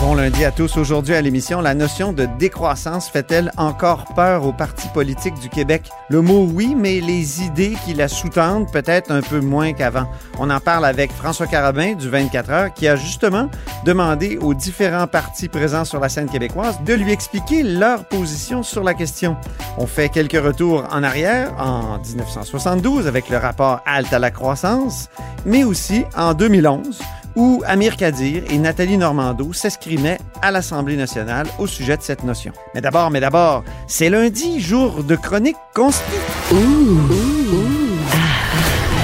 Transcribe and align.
Bon 0.00 0.14
lundi 0.14 0.44
à 0.44 0.52
tous. 0.52 0.76
Aujourd'hui 0.76 1.16
à 1.16 1.20
l'émission, 1.20 1.60
la 1.60 1.74
notion 1.74 2.12
de 2.12 2.28
décroissance 2.38 3.08
fait-elle 3.08 3.50
encore 3.56 4.04
peur 4.14 4.46
aux 4.46 4.52
partis 4.52 4.86
politiques 4.94 5.40
du 5.40 5.48
Québec? 5.48 5.90
Le 6.08 6.20
mot 6.20 6.48
oui, 6.54 6.76
mais 6.76 7.00
les 7.00 7.42
idées 7.42 7.76
qui 7.84 7.94
la 7.94 8.06
sous-tendent 8.06 8.70
peut-être 8.70 9.10
un 9.10 9.22
peu 9.22 9.40
moins 9.40 9.72
qu'avant. 9.72 10.08
On 10.38 10.50
en 10.50 10.60
parle 10.60 10.84
avec 10.84 11.10
François 11.10 11.48
Carabin 11.48 11.94
du 11.94 12.08
24 12.08 12.50
heures 12.50 12.74
qui 12.74 12.86
a 12.86 12.94
justement 12.94 13.50
demandé 13.84 14.38
aux 14.40 14.54
différents 14.54 15.08
partis 15.08 15.48
présents 15.48 15.84
sur 15.84 15.98
la 15.98 16.08
scène 16.08 16.30
québécoise 16.30 16.78
de 16.86 16.94
lui 16.94 17.10
expliquer 17.10 17.64
leur 17.64 18.04
position 18.04 18.62
sur 18.62 18.84
la 18.84 18.94
question. 18.94 19.36
On 19.78 19.88
fait 19.88 20.10
quelques 20.10 20.40
retours 20.40 20.84
en 20.92 21.02
arrière 21.02 21.52
en 21.58 21.98
1972 21.98 23.08
avec 23.08 23.30
le 23.30 23.38
rapport 23.38 23.80
Halte 23.84 24.12
à 24.12 24.20
la 24.20 24.30
croissance, 24.30 25.08
mais 25.44 25.64
aussi 25.64 26.04
en 26.16 26.34
2011 26.34 27.00
où 27.36 27.62
Amir 27.66 27.96
Kadir 27.96 28.42
et 28.50 28.58
Nathalie 28.58 28.98
Normando 28.98 29.52
s'escrimaient 29.52 30.18
à 30.42 30.50
l'Assemblée 30.50 30.96
nationale 30.96 31.46
au 31.58 31.66
sujet 31.66 31.96
de 31.96 32.02
cette 32.02 32.24
notion. 32.24 32.52
Mais 32.74 32.80
d'abord, 32.80 33.10
mais 33.10 33.20
d'abord, 33.20 33.62
c'est 33.86 34.10
lundi, 34.10 34.60
jour 34.60 35.04
de 35.04 35.14
chronique 35.14 35.56
consti. 35.74 36.02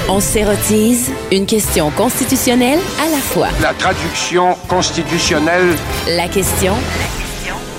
On 0.09 0.21
s'érotise 0.21 1.11
une 1.31 1.47
question 1.47 1.91
constitutionnelle 1.91 2.81
à 3.01 3.09
la 3.09 3.19
fois. 3.19 3.49
La 3.61 3.73
traduction 3.75 4.57
constitutionnelle. 4.69 5.77
La 6.09 6.29
question 6.29 6.75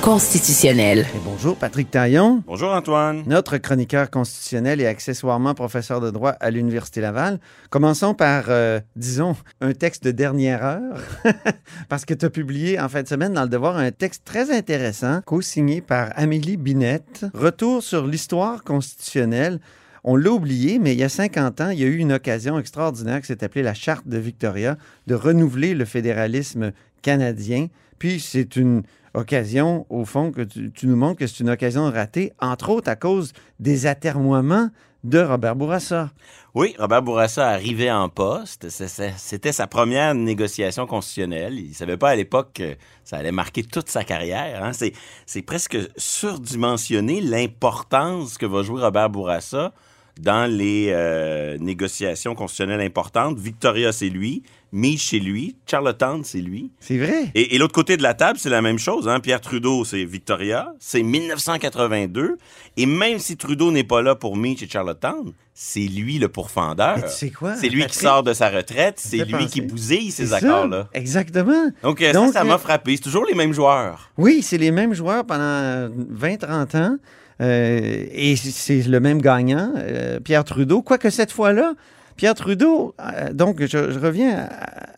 constitutionnelle. 0.04 1.08
Et 1.16 1.20
bonjour, 1.23 1.56
Patrick 1.56 1.90
Taillon, 1.90 2.44
Bonjour 2.46 2.73
Antoine. 2.73 3.23
notre 3.26 3.56
chroniqueur 3.56 4.09
constitutionnel 4.09 4.82
et 4.82 4.86
accessoirement 4.86 5.54
professeur 5.54 6.02
de 6.02 6.12
droit 6.12 6.32
à 6.42 6.52
l'Université 6.52 7.00
Laval. 7.00 7.40
Commençons 7.70 8.14
par, 8.14 8.48
euh, 8.50 8.81
disons, 8.98 9.38
un 9.62 9.72
texte 9.72 10.04
de 10.04 10.12
dernière 10.12 10.62
heure, 10.62 11.00
parce 11.88 12.04
que 12.04 12.14
tu 12.14 12.26
as 12.26 12.30
publié 12.30 12.78
en 12.81 12.90
fin 12.90 13.02
de 13.02 13.08
semaine 13.08 13.31
dans 13.31 13.44
Le 13.44 13.48
Devoir 13.48 13.78
un 13.78 13.92
texte 13.92 14.24
très 14.26 14.52
intéressant, 14.54 15.22
co-signé 15.26 15.80
par 15.80 16.09
Amélie 16.18 16.58
Binette, 16.58 17.26
Retour 17.34 17.81
sur 17.81 18.06
l'histoire 18.06 18.66
constitutionnelle. 18.66 19.62
On 20.04 20.18
l'a 20.18 20.31
oublié, 20.31 20.80
mais 20.80 20.92
il 20.92 21.00
y 21.00 21.04
a 21.04 21.09
50 21.09 21.62
ans, 21.62 21.70
il 21.70 21.80
y 21.80 21.84
a 21.86 21.88
eu 21.88 21.96
une 21.96 22.12
occasion 22.12 22.59
extraordinaire 22.59 23.22
qui 23.22 23.28
s'est 23.28 23.42
appelée 23.42 23.64
la 23.64 23.74
Charte 23.74 24.06
de 24.06 24.18
Victoria 24.18 24.78
de 25.08 25.16
renouveler 25.16 25.74
le 25.74 25.86
fédéralisme 25.86 26.74
canadien. 27.02 27.68
Puis 28.00 28.20
c'est 28.20 28.58
une 28.58 28.84
occasion, 29.14 29.86
au 29.89 30.06
fond, 30.06 30.31
que 30.31 30.41
tu, 30.41 30.88
nous 30.88 30.96
montres 30.96 31.19
que 31.19 31.28
c'est 31.28 31.40
une 31.40 31.50
occasion 31.50 31.90
ratée, 31.91 32.34
entre 32.40 32.69
autres 32.69 32.90
à 32.90 32.96
cause 32.96 33.34
des 33.59 33.85
atermoiements 33.85 34.69
de 35.03 35.19
Robert 35.19 35.56
Bourassa. 35.56 36.12
Oui, 36.56 36.75
Robert 36.79 37.01
Bourassa 37.01 37.50
arrivait 37.50 37.91
en 37.91 38.07
poste. 38.09 38.69
C'était 38.69 39.51
sa 39.51 39.68
première 39.68 40.16
négociation 40.16 40.88
constitutionnelle. 40.88 41.59
Il 41.59 41.74
savait 41.74 41.97
pas 41.97 42.12
à 42.12 42.16
l'époque 42.16 42.51
que 42.53 42.75
ça 43.03 43.18
allait 43.18 43.31
marquer 43.31 43.63
toute 43.63 43.90
sa 43.90 44.03
carrière. 44.03 44.63
hein. 44.63 44.72
C'est 44.72 44.94
c'est 45.25 45.41
presque 45.41 45.78
surdimensionné 45.97 47.19
l'importance 47.19 48.38
que 48.38 48.45
va 48.45 48.63
jouer 48.63 48.81
Robert 48.81 49.09
Bourassa 49.09 49.74
dans 50.19 50.50
les 50.50 50.90
euh, 50.91 51.57
négociations 51.57 52.35
constitutionnelles 52.35 52.85
importantes. 52.85 53.38
Victoria, 53.40 53.91
c'est 53.91 54.09
lui. 54.09 54.44
Mich, 54.75 55.07
c'est 55.11 55.19
lui. 55.19 55.56
Charlottetown, 55.69 56.23
c'est 56.23 56.39
lui. 56.41 56.72
C'est 56.79 56.97
vrai? 56.97 57.31
Et, 57.35 57.53
et 57.56 57.57
l'autre 57.59 57.73
côté 57.75 57.95
de 57.95 58.01
la 58.03 58.16
table, 58.16 58.39
c'est 58.39 58.50
la 58.50 58.61
même 58.63 58.79
chose. 58.79 59.07
Hein? 59.07 59.19
Pierre 59.19 59.39
Trudeau, 59.39 59.85
c'est 59.85 60.03
Victoria, 60.03 60.73
c'est 60.79 61.03
1982. 61.03 62.38
Et 62.78 62.85
même 62.88 63.19
si 63.19 63.38
Trudeau 63.38 63.72
n'est 63.72 63.83
pas 63.83 64.01
là 64.01 64.16
pour 64.16 64.35
Meach 64.35 64.63
et 64.63 64.67
Charlottetown, 64.67 65.31
c'est 65.53 65.81
lui 65.81 66.17
le 66.17 66.28
pourfendeur. 66.28 66.95
Mais 66.97 67.03
tu 67.03 67.09
sais 67.09 67.29
quoi, 67.29 67.56
C'est 67.56 67.69
lui 67.69 67.85
qui 67.85 67.95
sort 67.97 68.23
de 68.23 68.33
sa 68.33 68.50
retraite, 68.50 68.95
c'est 68.97 69.23
lui 69.25 69.45
qui 69.45 69.62
bousille 69.62 70.12
ces 70.12 70.33
accords-là. 70.33 70.89
Exactement. 70.94 71.69
Donc, 71.83 72.01
euh, 72.01 72.12
Donc, 72.12 72.33
ça, 72.33 72.39
ça 72.39 72.44
m'a 72.44 72.56
euh, 72.56 72.57
frappé. 72.57 72.95
C'est 72.95 73.03
toujours 73.03 73.25
les 73.25 73.35
mêmes 73.35 73.53
joueurs. 73.53 74.09
Oui, 74.17 74.41
c'est 74.41 74.57
les 74.57 74.72
mêmes 74.72 74.94
joueurs 74.95 75.23
pendant 75.25 75.89
20-30 76.19 76.78
ans. 76.78 76.97
euh, 77.41 78.06
et 78.12 78.35
c'est 78.35 78.81
le 78.81 79.00
même 79.00 79.22
gagnant, 79.22 79.72
euh, 79.78 80.19
Pierre 80.19 80.44
Trudeau. 80.44 80.81
Quoique 80.81 81.12
cette 81.12 81.31
fois-là, 81.31 81.73
Pierre 82.16 82.35
Trudeau, 82.35 82.94
euh, 83.00 83.34
donc 83.34 83.62
je, 83.62 83.91
je 83.91 84.00
reviens 84.00 84.47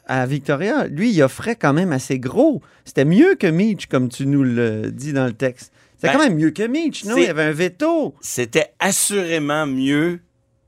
à, 0.08 0.22
à 0.22 0.26
Victoria, 0.26 0.88
lui, 0.88 1.12
il 1.12 1.22
offrait 1.24 1.56
quand 1.56 1.74
même 1.74 1.92
assez 1.92 2.20
gros. 2.20 2.62
C'était 2.84 3.06
mieux 3.06 3.36
que 3.36 3.48
Meach, 3.48 3.88
comme 3.88 4.10
tu 4.10 4.26
nous 4.28 4.44
le 4.44 4.92
dis 4.92 5.14
dans 5.14 5.26
le 5.26 5.34
texte. 5.34 5.72
C'était 5.96 6.08
Ben, 6.10 6.14
quand 6.20 6.24
même 6.30 6.36
mieux 6.38 6.52
que 6.52 6.64
Meach, 6.68 7.06
non? 7.06 7.16
Il 7.18 7.24
y 7.24 7.28
avait 7.28 7.44
un 7.44 7.52
veto. 7.52 8.14
C'était 8.22 8.74
assurément 8.80 9.66
mieux 9.66 10.20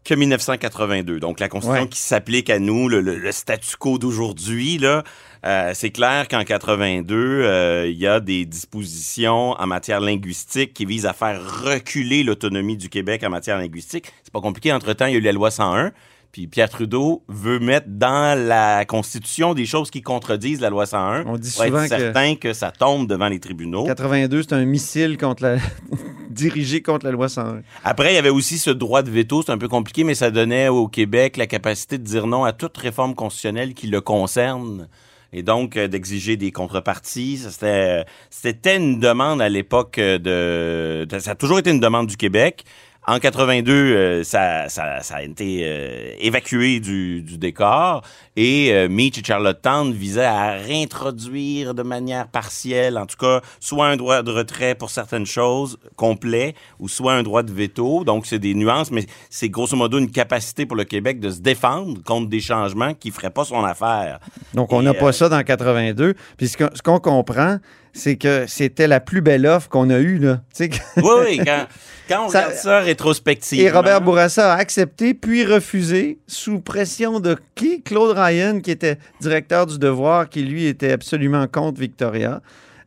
que 0.06 0.14
1982. 0.14 1.20
Donc, 1.20 1.42
la 1.42 1.50
Constitution 1.50 1.84
Ouais. 1.84 1.90
qui 1.90 2.00
s'applique 2.00 2.50
à 2.50 2.60
nous, 2.60 2.88
le, 2.88 3.02
le- 3.02 3.18
le 3.18 3.32
statu 3.34 3.76
quo 3.78 3.98
d'aujourd'hui, 3.98 4.78
là, 4.78 5.04
euh, 5.46 5.72
c'est 5.74 5.90
clair 5.90 6.30
qu'en 6.30 6.46
82, 6.46 7.14
euh, 7.16 7.88
il 7.90 7.98
y 7.98 8.08
a 8.08 8.22
des 8.22 8.46
dispositions 8.46 9.52
en 9.52 9.68
matière 9.68 10.00
linguistique 10.00 10.74
qui 10.74 10.86
visent 10.86 11.06
à 11.06 11.12
faire 11.14 11.42
reculer 11.66 12.24
l'autonomie 12.24 12.78
du 12.78 12.88
Québec 12.90 13.22
en 13.26 13.30
matière 13.30 13.58
linguistique. 13.58 14.06
C'est 14.24 14.32
pas 14.34 14.40
compliqué. 14.42 14.72
Entre-temps, 14.72 15.08
il 15.08 15.14
y 15.14 15.16
a 15.16 15.20
eu 15.20 15.22
la 15.22 15.34
loi 15.34 15.52
101. 15.52 15.92
Puis 16.38 16.46
Pierre 16.46 16.70
Trudeau 16.70 17.24
veut 17.28 17.58
mettre 17.58 17.88
dans 17.90 18.38
la 18.38 18.86
Constitution 18.86 19.56
des 19.56 19.66
choses 19.66 19.90
qui 19.90 20.04
contredisent 20.04 20.62
la 20.62 20.70
loi 20.70 20.86
101 20.86 21.26
On 21.26 21.36
dit 21.36 21.50
pour 21.52 21.64
souvent 21.66 21.82
être 21.82 21.90
que- 21.90 21.98
certain 22.00 22.36
que... 22.36 22.54
ça 22.54 22.70
tombe 22.70 23.08
devant 23.08 23.28
les 23.28 23.40
tribunaux. 23.40 23.86
82, 23.86 24.44
c'est 24.44 24.54
un 24.54 24.64
missile 24.64 25.18
contre 25.18 25.42
la... 25.42 25.56
dirigé 26.30 26.84
contre 26.84 27.08
la 27.08 27.12
loi 27.12 27.28
101. 27.28 27.62
Après, 27.84 28.12
il 28.12 28.16
y 28.16 28.20
avait 28.20 28.30
aussi 28.30 28.60
ce 28.60 28.70
droit 28.70 29.02
de 29.02 29.10
veto. 29.10 29.42
C'est 29.44 29.52
un 29.52 29.58
peu 29.58 29.68
compliqué, 29.68 30.04
mais 30.04 30.14
ça 30.14 30.30
donnait 30.30 30.68
au 30.68 30.88
Québec 30.88 31.38
la 31.38 31.48
capacité 31.48 31.98
de 31.98 32.04
dire 32.04 32.28
non 32.28 32.44
à 32.44 32.54
toute 32.54 32.78
réforme 32.78 33.16
constitutionnelle 33.16 33.74
qui 33.74 33.88
le 33.88 34.00
concerne. 34.02 34.88
Et 35.34 35.42
donc, 35.42 35.76
euh, 35.76 35.88
d'exiger 35.88 36.38
des 36.38 36.52
contreparties. 36.52 37.38
Ça, 37.38 37.50
C'était, 37.50 38.06
c'était 38.30 38.78
une 38.78 39.00
demande 39.00 39.42
à 39.42 39.50
l'époque 39.50 39.96
de, 40.00 41.08
de- 41.10 41.20
Ça 41.20 41.32
a 41.32 41.36
toujours 41.36 41.58
été 41.58 41.72
une 41.72 41.80
demande 41.80 42.06
du 42.06 42.16
Québec. 42.16 42.64
En 43.10 43.20
82, 43.20 43.72
euh, 43.72 44.24
ça, 44.26 44.68
ça, 44.68 45.02
ça 45.02 45.16
a 45.16 45.22
été 45.22 45.62
euh, 45.64 46.12
évacué 46.20 46.82
du, 46.82 47.22
du 47.22 47.38
décor 47.38 48.04
et 48.38 48.72
euh, 48.72 48.88
Meach 48.88 49.18
et 49.18 49.24
Charlottetown 49.24 49.92
visaient 49.92 50.24
à 50.24 50.52
réintroduire 50.52 51.74
de 51.74 51.82
manière 51.82 52.28
partielle, 52.28 53.00
en 53.00 53.08
tout 53.08 53.18
cas, 53.18 53.42
soit 53.60 53.88
un 53.88 53.98
droit 53.98 54.22
de 54.22 54.32
retrait 54.32 54.76
pour 54.76 54.92
certaines 54.92 55.26
choses 55.26 55.80
complet 55.96 56.54
ou 56.80 56.88
soit 56.88 57.14
un 57.14 57.24
droit 57.24 57.42
de 57.42 57.52
veto. 57.52 58.04
Donc, 58.04 58.28
c'est 58.28 58.38
des 58.38 58.54
nuances, 58.54 58.92
mais 58.92 59.08
c'est 59.32 59.50
grosso 59.50 59.76
modo 59.76 59.98
une 59.98 60.12
capacité 60.12 60.68
pour 60.68 60.78
le 60.78 60.84
Québec 60.84 61.20
de 61.20 61.32
se 61.32 61.40
défendre 61.40 62.04
contre 62.04 62.30
des 62.30 62.40
changements 62.40 62.94
qui 62.94 63.08
ne 63.08 63.14
feraient 63.14 63.32
pas 63.32 63.44
son 63.44 63.64
affaire. 63.64 64.20
Donc, 64.54 64.72
on 64.72 64.84
n'a 64.84 64.92
euh, 64.92 64.94
pas 64.94 65.12
ça 65.12 65.28
dans 65.28 65.42
82. 65.42 66.14
Puis 66.38 66.50
ce 66.50 66.82
qu'on 66.84 67.00
comprend, 67.00 67.58
c'est 67.94 68.16
que 68.18 68.46
c'était 68.48 68.88
la 68.88 69.00
plus 69.00 69.22
belle 69.22 69.46
offre 69.46 69.70
qu'on 69.70 69.90
a 69.90 70.00
eue. 70.00 70.18
Là. 70.18 70.42
Que- 70.58 70.64
Oui, 70.98 71.26
oui, 71.26 71.42
quand, 71.46 71.68
quand 72.10 72.26
on 72.26 72.30
Ça- 72.30 72.40
regarde 72.46 72.56
ça 72.60 72.80
rétrospectivement. 72.80 73.64
Et 73.66 73.70
Robert 73.72 74.02
Bourassa 74.02 74.54
a 74.54 74.58
accepté, 74.58 75.14
puis 75.14 75.46
refusé, 75.46 76.20
sous 76.28 76.60
pression 76.60 77.20
de 77.20 77.38
qui? 77.56 77.82
Claude 77.82 78.18
Ryan, 78.18 78.60
qui 78.62 78.72
était 78.72 78.98
directeur 79.22 79.66
du 79.66 79.78
Devoir, 79.80 80.30
qui 80.30 80.44
lui 80.44 80.66
était 80.66 80.92
absolument 80.92 81.48
contre 81.48 81.80
Victoria. 81.80 82.42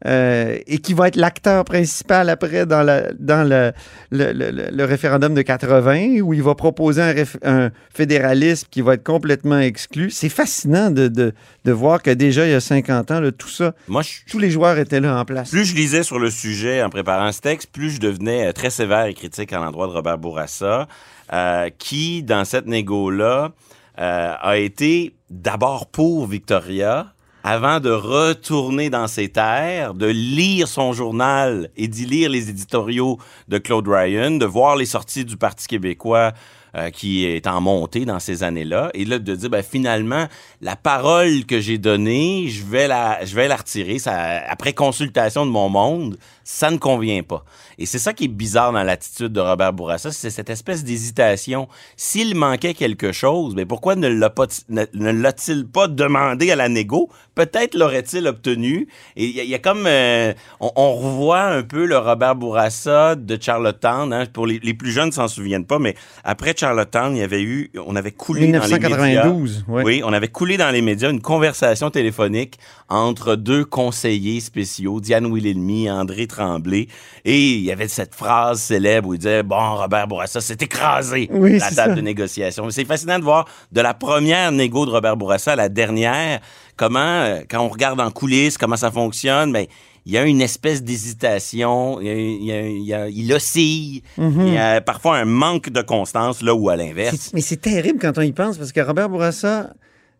Euh, 0.06 0.58
et 0.67 0.79
qui 0.79 0.94
va 0.94 1.08
être 1.08 1.17
l'acteur 1.17 1.64
principal 1.64 2.29
après 2.31 2.67
dans, 2.67 2.82
la, 2.82 3.12
dans 3.19 3.47
le, 3.49 3.73
le, 4.11 4.32
le- 4.32 4.70
le 4.73 4.85
référendum 4.85 5.35
de 5.35 5.43
80, 5.43 6.20
où 6.23 6.32
il 6.35 6.43
va 6.43 6.55
proposer 6.55 7.02
un, 7.02 7.12
réf- 7.12 7.37
un 7.44 7.70
fédéralisme 7.93 8.67
qui 8.70 8.81
va 8.81 8.94
être 8.94 9.02
complètement 9.05 9.58
exclu. 9.58 10.11
C'est 10.11 10.29
fascinant 10.29 10.91
de, 10.91 11.08
de, 11.08 11.32
de 11.64 11.73
voir 11.73 12.02
que 12.02 12.11
déjà, 12.11 12.47
il 12.47 12.52
y 12.52 12.55
a 12.55 12.61
50 12.61 13.11
ans, 13.11 13.20
là, 13.20 13.31
tout 13.32 13.49
ça, 13.49 13.75
Moi, 13.88 14.02
je, 14.02 14.31
tous 14.31 14.38
les 14.38 14.50
joueurs 14.50 14.79
étaient 14.79 15.00
là 15.00 15.19
en 15.19 15.25
place. 15.25 15.50
plus 15.50 15.64
je 15.64 15.75
lisais 15.75 16.02
sur 16.02 16.19
le 16.19 16.31
sujet 16.31 16.82
en 16.82 16.88
préparant 16.91 17.31
ce 17.32 17.41
texte, 17.41 17.70
plus 17.70 17.91
je 17.91 18.00
devenais 18.00 18.49
euh, 18.49 18.52
très 18.52 18.70
sévère 18.70 19.05
et 19.06 19.14
critique 19.14 19.52
à 19.52 19.58
l'endroit 19.58 19.87
de 19.87 19.93
Robert 19.93 20.19
Bourassa, 20.19 20.88
euh, 21.32 21.69
qui, 21.79 22.23
dans 22.23 22.44
cette 22.44 22.67
négo-là, 22.67 23.52
euh, 23.99 24.32
a 24.41 24.56
été 24.56 25.14
d'abord 25.29 25.87
pour 25.88 26.26
Victoria, 26.26 27.12
avant 27.45 27.81
de 27.81 27.91
retourner 27.91 28.91
dans 28.91 29.07
ses 29.07 29.29
terres, 29.29 29.95
de 29.95 30.07
lire 30.07 30.69
son 30.69 30.93
journal 30.93 31.71
et 31.77 31.89
d'y 31.89 32.07
lire 32.07 32.31
les 32.31 32.51
éditoriaux 32.51 33.19
de 33.49 33.59
Claude 33.59 33.89
Ryan, 33.89 34.33
de 34.33 34.47
voir 34.47 34.77
les 34.77 34.87
sorties 34.87 35.25
du 35.25 35.37
Parti 35.37 35.67
québécois 35.67 36.33
euh, 36.77 36.91
qui 36.91 37.25
est 37.25 37.49
en 37.49 37.61
montée 37.61 38.05
dans 38.05 38.21
ces 38.21 38.45
années-là, 38.45 38.91
et 38.95 39.05
là 39.05 39.19
de 39.19 39.35
dire 39.35 39.51
ben, 39.51 39.61
finalement 39.61 40.29
la 40.61 40.77
parole 40.77 41.45
que 41.45 41.59
j'ai 41.59 41.79
donnée, 41.79 42.47
je 42.49 42.65
vais 42.65 42.87
la, 42.87 43.25
je 43.25 43.35
vais 43.35 43.49
la 43.49 43.57
retirer. 43.57 43.99
Ça, 43.99 44.41
après 44.49 44.73
consultation 44.73 45.45
de 45.47 45.51
mon 45.51 45.69
monde, 45.69 46.17
ça 46.52 46.70
ne 46.73 46.79
convient 46.79 47.23
pas. 47.23 47.44
Et 47.79 47.87
c'est 47.87 47.99
ça 48.00 48.12
qui 48.12 48.25
est 48.25 48.29
bizarre 48.29 48.73
dans 48.73 48.82
l'attitude 48.82 49.29
de 49.32 49.41
Robert 49.41 49.73
Bourassa, 49.73 50.11
c'est 50.11 50.31
cette 50.31 50.50
espèce 50.50 50.82
d'hésitation. 50.82 51.69
S'il 51.97 52.35
manquait 52.35 52.75
quelque 52.75 53.12
chose, 53.12 53.55
ben 53.55 53.67
pourquoi 53.67 53.94
ne 53.94 54.29
pas, 54.29 54.47
l'a-t-il 54.93 55.67
pas 55.67 55.87
demandé 55.88 56.50
à 56.50 56.56
la 56.56 56.69
négo? 56.69 57.08
Peut-être 57.35 57.75
l'aurait-il 57.76 58.26
obtenu. 58.26 58.88
Et 59.17 59.25
il 59.26 59.31
y, 59.37 59.41
a- 59.41 59.44
il 59.44 59.50
y 59.50 59.55
a 59.55 59.58
comme 59.58 59.85
euh, 59.87 60.32
on, 60.61 60.70
on 60.76 60.93
revoit 60.94 61.43
un 61.44 61.62
peu 61.62 61.87
le 61.87 61.97
Robert 61.97 62.35
Bourassa 62.35 63.14
de 63.14 63.38
Charlottetown. 63.41 64.12
Hein, 64.12 64.25
pour 64.32 64.47
les, 64.47 64.58
les 64.62 64.75
plus 64.75 64.91
jeunes, 64.91 65.06
ne 65.06 65.12
s'en 65.12 65.29
souviennent 65.29 65.64
pas, 65.67 65.79
mais 65.79 65.94
après 66.25 66.55
Charlottetown, 66.56 67.14
il 67.17 67.20
y 67.20 67.23
avait 67.23 67.43
eu, 67.43 67.70
on 67.87 67.97
avait 67.97 68.11
coulé 68.12 68.49
dans 68.49 68.64
les 68.67 68.73
médias. 68.79 68.88
1992, 69.29 69.64
ouais. 69.69 69.82
Oui, 69.85 70.02
on 70.05 70.12
avait 70.12 70.29
coulé 70.29 70.56
dans 70.56 70.70
les 70.70 70.82
médias 70.82 71.11
une 71.11 71.23
conversation 71.23 71.91
téléphonique 71.91 72.58
entre 72.88 73.37
deux 73.37 73.64
conseillers 73.64 74.41
spéciaux, 74.41 75.00
Diane 75.00 75.26
Wilhelmy, 75.26 75.88
André 75.91 76.26
Tremblay, 76.41 76.87
et 77.25 77.39
il 77.53 77.61
y 77.61 77.71
avait 77.71 77.89
cette 77.89 78.15
phrase 78.15 78.61
célèbre 78.61 79.09
où 79.09 79.15
il 79.15 79.19
disait 79.19 79.43
bon 79.43 79.75
Robert 79.77 80.09
Bourassa 80.09 80.41
s'est 80.41 80.57
écrasé 80.61 81.29
Oui, 81.33 81.59
la 81.59 81.71
table 81.71 81.91
ça. 81.91 81.95
de 81.95 82.01
négociation. 82.01 82.71
C'est 82.71 82.85
fascinant 82.87 83.19
de 83.19 83.25
voir 83.25 83.47
de 83.73 83.81
la 83.83 83.93
première 83.95 84.51
négo 84.53 84.87
de 84.87 84.91
Robert 84.91 85.17
Bourassa 85.19 85.53
à 85.53 85.57
la 85.57 85.69
dernière 85.69 86.41
comment 86.77 86.99
euh, 87.01 87.41
quand 87.51 87.61
on 87.61 87.69
regarde 87.69 88.01
en 88.01 88.11
coulisses 88.11 88.57
comment 88.57 88.77
ça 88.77 88.91
fonctionne, 88.91 89.51
mais 89.51 89.69
il 90.07 90.13
y 90.13 90.19
a 90.19 90.25
une 90.25 90.41
espèce 90.41 90.83
d'hésitation, 90.83 92.01
il, 92.01 93.33
oscille, 93.35 94.03
Mhm. 94.17 94.47
il 94.47 94.55
y 94.55 94.59
a 94.59 94.81
parfois 94.81 95.19
un 95.19 95.27
manque 95.27 95.69
de 95.69 95.83
constance 95.83 96.43
là 96.43 96.55
où 96.55 96.71
à 96.71 96.77
l'inverse. 96.77 97.31
Mais 97.35 97.43
c'est 97.43 97.61
terrible 97.61 97.99
quand 98.01 98.17
on 98.17 98.23
y 98.23 98.33
pense 98.33 98.57
parce 98.57 98.73
que 98.73 98.81
Robert 98.81 99.11
Bourassa 99.11 99.75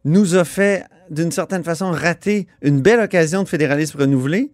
nous 0.05 0.37
a 0.37 0.45
fait, 0.45 0.85
d'une 1.11 1.33
certaine 1.33 1.65
façon, 1.65 1.91
rater 1.93 2.47
une 2.63 2.81
belle 2.83 3.01
occasion 3.01 3.43
de 3.43 3.49
fédéralisme 3.49 3.99
renouvelé, 3.99 4.51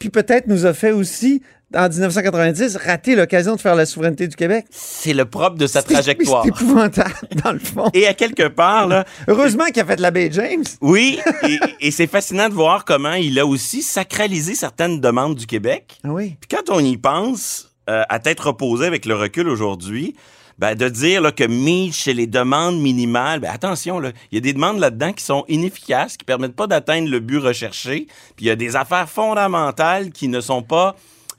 puis 0.00 0.08
peut-être 0.10 0.48
nous 0.48 0.66
a 0.66 0.74
fait 0.74 0.90
aussi, 0.90 1.42
en 1.76 1.88
1990, 1.88 2.76
rater 2.78 3.14
l'occasion 3.14 3.54
de 3.54 3.60
faire 3.60 3.76
la 3.76 3.86
souveraineté 3.86 4.26
du 4.26 4.34
Québec. 4.34 4.64
C'est 4.70 5.12
le 5.12 5.26
propre 5.26 5.56
de 5.56 5.68
sa 5.68 5.82
trajectoire. 5.82 6.42
C'est 6.42 6.48
épouvantable, 6.48 7.14
dans 7.44 7.52
le 7.52 7.58
fond. 7.60 7.88
Et 7.94 8.08
à 8.08 8.14
quelque 8.14 8.48
part, 8.48 8.88
là, 8.88 9.04
Heureusement 9.28 9.66
qu'il 9.66 9.82
a 9.82 9.84
fait 9.84 10.00
la 10.00 10.10
baie 10.10 10.30
James. 10.32 10.64
oui, 10.80 11.20
et, 11.46 11.60
et 11.80 11.90
c'est 11.92 12.08
fascinant 12.08 12.48
de 12.48 12.54
voir 12.54 12.84
comment 12.84 13.12
il 13.12 13.38
a 13.38 13.46
aussi 13.46 13.82
sacralisé 13.82 14.54
certaines 14.56 15.00
demandes 15.00 15.36
du 15.36 15.46
Québec. 15.46 15.98
Ah 16.02 16.08
oui. 16.10 16.36
Puis 16.40 16.48
quand 16.56 16.74
on 16.74 16.80
y 16.80 16.96
pense, 16.96 17.70
euh, 17.88 18.02
à 18.08 18.18
tête 18.18 18.40
reposée 18.40 18.86
avec 18.86 19.04
le 19.04 19.14
recul 19.14 19.48
aujourd'hui, 19.48 20.16
ben, 20.60 20.74
de 20.74 20.90
dire 20.90 21.22
là, 21.22 21.32
que 21.32 21.44
Mitch, 21.44 22.04
c'est 22.04 22.12
les 22.12 22.26
demandes 22.26 22.78
minimales, 22.78 23.40
ben, 23.40 23.50
attention, 23.50 24.02
il 24.02 24.12
y 24.30 24.36
a 24.36 24.40
des 24.40 24.52
demandes 24.52 24.78
là-dedans 24.78 25.14
qui 25.14 25.24
sont 25.24 25.46
inefficaces, 25.48 26.18
qui 26.18 26.24
permettent 26.26 26.54
pas 26.54 26.66
d'atteindre 26.66 27.08
le 27.08 27.18
but 27.18 27.38
recherché, 27.38 28.06
puis 28.36 28.44
il 28.44 28.48
y 28.48 28.50
a 28.50 28.56
des 28.56 28.76
affaires 28.76 29.08
fondamentales 29.08 30.10
qui 30.10 30.28
ne 30.28 30.42
sont 30.42 30.62
pas 30.62 30.96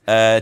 euh, 0.08 0.40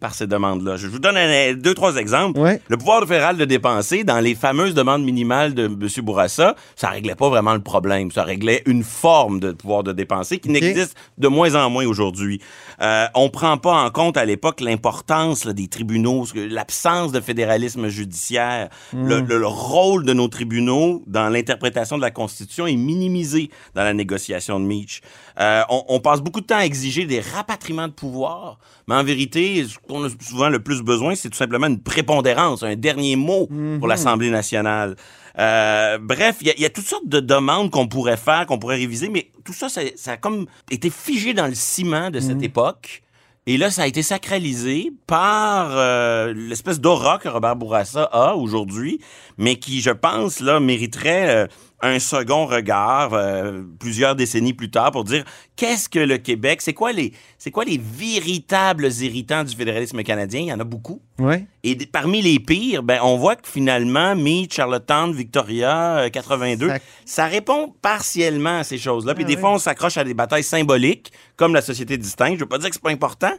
par 0.00 0.14
ces 0.14 0.26
demandes-là. 0.26 0.76
Je 0.76 0.86
vous 0.88 0.98
donne 0.98 1.16
un- 1.16 1.54
deux, 1.54 1.74
trois 1.74 1.96
exemples. 1.96 2.40
Ouais. 2.40 2.60
Le 2.68 2.76
pouvoir 2.76 3.02
fédéral 3.02 3.36
de 3.36 3.44
dépenser, 3.44 4.04
dans 4.04 4.20
les 4.20 4.34
fameuses 4.34 4.74
demandes 4.74 5.04
minimales 5.04 5.54
de 5.54 5.66
M. 5.66 5.88
Bourassa, 6.04 6.56
ça 6.74 6.88
réglait 6.88 7.14
pas 7.14 7.28
vraiment 7.28 7.54
le 7.54 7.60
problème. 7.62 8.10
Ça 8.10 8.24
réglait 8.24 8.62
une 8.66 8.82
forme 8.82 9.38
de 9.40 9.52
pouvoir 9.52 9.82
de 9.84 9.92
dépenser 9.92 10.38
qui 10.38 10.48
n'existe 10.48 10.96
de 11.18 11.28
moins 11.28 11.54
en 11.54 11.70
moins 11.70 11.86
aujourd'hui. 11.86 12.40
Euh, 12.82 13.06
on 13.14 13.28
prend 13.30 13.56
pas 13.58 13.74
en 13.84 13.90
compte 13.90 14.16
à 14.16 14.24
l'époque 14.24 14.60
l'importance 14.60 15.46
des 15.46 15.68
tribunaux, 15.68 16.26
l'absence 16.34 17.12
de 17.12 17.20
fédéralisme 17.20 17.88
judiciaire, 17.88 18.68
le, 18.92 19.20
le- 19.20 19.38
le 19.38 19.46
rôle 19.46 20.04
de 20.04 20.12
nos 20.12 20.28
tribunaux 20.28 21.02
dans 21.06 21.28
l'interprétation 21.28 21.96
de 21.96 22.02
la 22.02 22.10
Constitution 22.10 22.66
est 22.66 22.76
minimisé 22.76 23.50
dans 23.74 23.84
la 23.84 23.94
négociation 23.94 24.58
de 24.58 24.64
Mitch. 24.64 25.00
Euh, 25.38 25.62
on, 25.68 25.84
on 25.88 26.00
passe 26.00 26.20
beaucoup 26.20 26.40
de 26.40 26.46
temps 26.46 26.56
à 26.58 26.64
exiger 26.64 27.04
des 27.04 27.20
rapatriements 27.20 27.88
de 27.88 27.92
pouvoir, 27.92 28.58
mais 28.88 28.94
en 28.96 29.04
vérité, 29.04 29.64
ce 29.64 29.76
qu'on 29.86 30.04
a 30.04 30.08
souvent 30.20 30.48
le 30.48 30.58
plus 30.60 30.82
besoin, 30.82 31.14
c'est 31.14 31.28
tout 31.30 31.36
simplement 31.36 31.66
une 31.66 31.80
prépondérance, 31.80 32.62
un 32.62 32.76
dernier 32.76 33.16
mot 33.16 33.48
pour 33.78 33.88
l'Assemblée 33.88 34.30
nationale. 34.30 34.96
Euh, 35.38 35.98
bref, 36.00 36.36
il 36.40 36.46
y, 36.46 36.50
a- 36.50 36.54
il 36.56 36.62
y 36.62 36.64
a 36.64 36.70
toutes 36.70 36.86
sortes 36.86 37.08
de 37.08 37.20
demandes 37.20 37.70
qu'on 37.70 37.88
pourrait 37.88 38.16
faire, 38.16 38.46
qu'on 38.46 38.58
pourrait 38.58 38.76
réviser, 38.76 39.08
mais 39.10 39.30
tout 39.44 39.52
ça, 39.52 39.68
ça, 39.68 39.82
ça 39.96 40.12
a 40.12 40.16
comme 40.16 40.46
été 40.70 40.88
figé 40.90 41.34
dans 41.34 41.46
le 41.46 41.54
ciment 41.54 42.10
de 42.10 42.20
cette 42.20 42.42
époque. 42.42 43.02
Et 43.48 43.58
là, 43.58 43.70
ça 43.70 43.82
a 43.82 43.86
été 43.86 44.02
sacralisé 44.02 44.90
par 45.06 45.68
euh, 45.76 46.32
l'espèce 46.34 46.80
d'aura 46.80 47.18
que 47.18 47.28
Robert 47.28 47.54
Bourassa 47.54 48.02
a 48.12 48.34
aujourd'hui, 48.34 48.98
mais 49.38 49.54
qui, 49.56 49.80
je 49.82 49.90
pense, 49.90 50.40
là, 50.40 50.58
mériterait 50.58 51.28
euh, 51.28 51.46
un 51.82 51.98
second 51.98 52.46
regard 52.46 53.12
euh, 53.12 53.62
plusieurs 53.78 54.16
décennies 54.16 54.54
plus 54.54 54.70
tard 54.70 54.90
pour 54.92 55.04
dire 55.04 55.24
qu'est-ce 55.56 55.88
que 55.90 55.98
le 55.98 56.16
Québec, 56.18 56.62
c'est 56.62 56.72
quoi 56.72 56.92
les, 56.92 57.12
c'est 57.38 57.50
quoi 57.50 57.64
les 57.64 57.78
véritables 57.78 58.86
héritants 59.02 59.44
du 59.44 59.54
fédéralisme 59.54 60.02
canadien? 60.02 60.40
Il 60.40 60.46
y 60.46 60.52
en 60.52 60.60
a 60.60 60.64
beaucoup. 60.64 61.02
Oui. 61.18 61.44
Et 61.64 61.76
parmi 61.86 62.22
les 62.22 62.38
pires, 62.40 62.82
ben, 62.82 63.00
on 63.02 63.16
voit 63.18 63.36
que 63.36 63.46
finalement, 63.48 64.16
Meade, 64.16 64.52
Charlottetown, 64.52 65.12
Victoria, 65.12 65.98
euh, 65.98 66.08
82, 66.08 66.68
Ça- 66.68 66.78
ça... 67.04 67.26
répond 67.26 67.74
partiellement 67.82 68.58
à 68.60 68.64
ces 68.64 68.78
choses-là. 68.78 69.14
Puis 69.14 69.24
Ah 69.24 69.28
des 69.28 69.34
oui. 69.34 69.40
fois, 69.40 69.52
on 69.52 69.58
s'accroche 69.58 69.96
à 69.98 70.04
des 70.04 70.14
batailles 70.14 70.44
symboliques, 70.44 71.12
comme 71.36 71.52
la 71.54 71.62
société 71.62 71.98
distincte. 71.98 72.36
Je 72.38 72.44
veux 72.44 72.48
pas 72.48 72.58
dire 72.58 72.68
que 72.70 72.74
c'est 72.74 72.82
pas 72.82 72.90
important, 72.90 73.32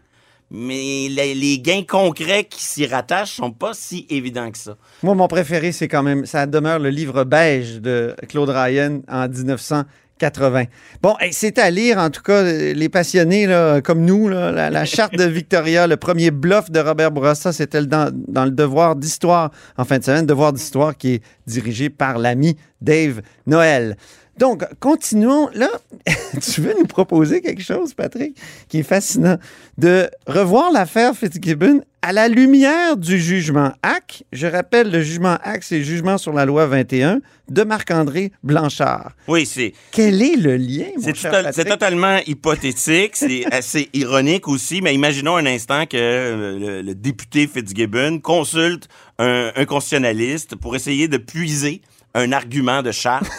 mais 0.49 1.07
les, 1.09 1.59
gains 1.59 1.83
concrets 1.83 2.45
qui 2.45 2.63
s'y 2.63 2.85
rattachent 2.85 3.35
sont 3.35 3.51
pas 3.51 3.73
si 3.73 4.05
évidents 4.09 4.51
que 4.51 4.57
ça. 4.57 4.77
Moi, 5.03 5.15
mon 5.15 5.27
préféré, 5.27 5.71
c'est 5.71 5.87
quand 5.87 6.03
même, 6.03 6.25
ça 6.25 6.45
demeure 6.45 6.79
le 6.79 6.89
livre 6.89 7.23
beige 7.23 7.81
de 7.81 8.15
Claude 8.29 8.49
Ryan 8.49 9.01
en 9.09 9.27
1980. 9.27 10.63
Bon, 11.01 11.15
hey, 11.19 11.33
c'est 11.33 11.59
à 11.59 11.69
lire, 11.69 11.97
en 11.97 12.09
tout 12.09 12.21
cas, 12.21 12.43
les 12.43 12.89
passionnés 12.89 13.47
comme 13.83 14.05
nous, 14.05 14.29
la, 14.29 14.85
charte 14.85 15.15
de 15.15 15.25
Victoria, 15.25 15.85
le 15.85 15.97
premier 15.97 16.31
bluff 16.31 16.71
de 16.71 16.79
Robert 16.79 17.11
Bourassa, 17.11 17.51
c'était 17.51 17.85
dans, 17.85 18.11
dans 18.27 18.45
le 18.45 18.51
devoir 18.51 18.95
d'histoire 18.95 19.51
en 19.77 19.83
fin 19.83 19.99
de 19.99 20.03
semaine, 20.03 20.25
devoir 20.25 20.53
d'histoire 20.53 20.95
qui 20.95 21.15
est 21.15 21.23
dirigé 21.45 21.89
par 21.89 22.19
l'ami 22.19 22.55
Dave 22.81 23.21
Noël. 23.45 23.97
Donc, 24.37 24.63
continuons. 24.79 25.49
Là, 25.53 25.69
tu 26.41 26.61
veux 26.61 26.75
nous 26.77 26.85
proposer 26.85 27.41
quelque 27.41 27.63
chose, 27.63 27.93
Patrick, 27.93 28.37
qui 28.69 28.79
est 28.79 28.83
fascinant, 28.83 29.37
de 29.77 30.09
revoir 30.27 30.71
l'affaire 30.71 31.15
Fitzgibbon 31.15 31.81
à 32.03 32.13
la 32.13 32.27
lumière 32.27 32.95
du 32.95 33.19
jugement 33.19 33.73
HAC. 33.81 34.23
Je 34.31 34.47
rappelle, 34.47 34.91
le 34.91 35.01
jugement 35.01 35.37
HAC, 35.43 35.63
c'est 35.63 35.79
le 35.79 35.83
jugement 35.83 36.17
sur 36.17 36.31
la 36.31 36.45
loi 36.45 36.67
21 36.67 37.19
de 37.49 37.63
Marc-André 37.63 38.31
Blanchard. 38.43 39.13
Oui, 39.27 39.45
c'est 39.45 39.73
Quel 39.91 40.21
est 40.21 40.35
le 40.35 40.55
lien, 40.55 40.85
mon 40.95 41.03
C'est 41.03 41.15
cher 41.15 41.49
c'est 41.51 41.65
totalement 41.65 42.19
hypothétique, 42.25 43.15
c'est 43.15 43.45
assez 43.51 43.89
ironique 43.93 44.47
aussi, 44.47 44.81
mais 44.81 44.93
imaginons 44.93 45.37
un 45.37 45.45
instant 45.47 45.85
que 45.85 45.97
euh, 45.97 46.59
le, 46.59 46.81
le 46.81 46.95
député 46.95 47.47
Fitzgibbon 47.47 48.19
consulte 48.19 48.87
un, 49.17 49.51
un 49.55 49.65
constitutionnaliste 49.65 50.55
pour 50.55 50.75
essayer 50.75 51.07
de 51.07 51.17
puiser 51.17 51.81
un 52.13 52.31
argument 52.31 52.81
de 52.81 52.91
charte 52.91 53.29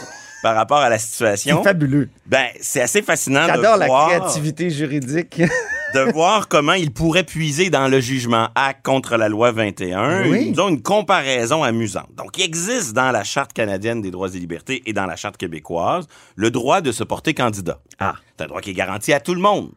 par 0.42 0.54
rapport 0.54 0.78
à 0.78 0.88
la 0.88 0.98
situation. 0.98 1.58
C'est 1.58 1.68
fabuleux. 1.68 2.08
Ben, 2.26 2.46
c'est 2.60 2.80
assez 2.80 3.02
fascinant 3.02 3.42
de 3.42 3.52
J'adore 3.52 3.76
la 3.76 3.86
voir, 3.86 4.08
créativité 4.08 4.70
juridique. 4.70 5.42
de 5.94 6.12
voir 6.12 6.48
comment 6.48 6.74
il 6.74 6.92
pourrait 6.92 7.24
puiser 7.24 7.70
dans 7.70 7.88
le 7.88 8.00
jugement 8.00 8.48
Acte 8.54 8.84
contre 8.84 9.16
la 9.16 9.28
loi 9.28 9.52
21. 9.52 10.28
Oui. 10.28 10.48
Ils 10.52 10.60
ont 10.60 10.68
une 10.68 10.82
comparaison 10.82 11.62
amusante. 11.62 12.10
Donc, 12.16 12.36
il 12.38 12.44
existe 12.44 12.92
dans 12.92 13.10
la 13.10 13.24
Charte 13.24 13.52
canadienne 13.52 14.02
des 14.02 14.10
droits 14.10 14.28
et 14.28 14.38
libertés 14.38 14.82
et 14.86 14.92
dans 14.92 15.06
la 15.06 15.16
Charte 15.16 15.36
québécoise 15.36 16.06
le 16.36 16.50
droit 16.50 16.80
de 16.80 16.92
se 16.92 17.04
porter 17.04 17.34
candidat. 17.34 17.80
Ah. 17.98 18.14
C'est 18.36 18.44
un 18.44 18.48
droit 18.48 18.60
qui 18.60 18.70
est 18.70 18.74
garanti 18.74 19.12
à 19.12 19.20
tout 19.20 19.34
le 19.34 19.40
monde. 19.40 19.70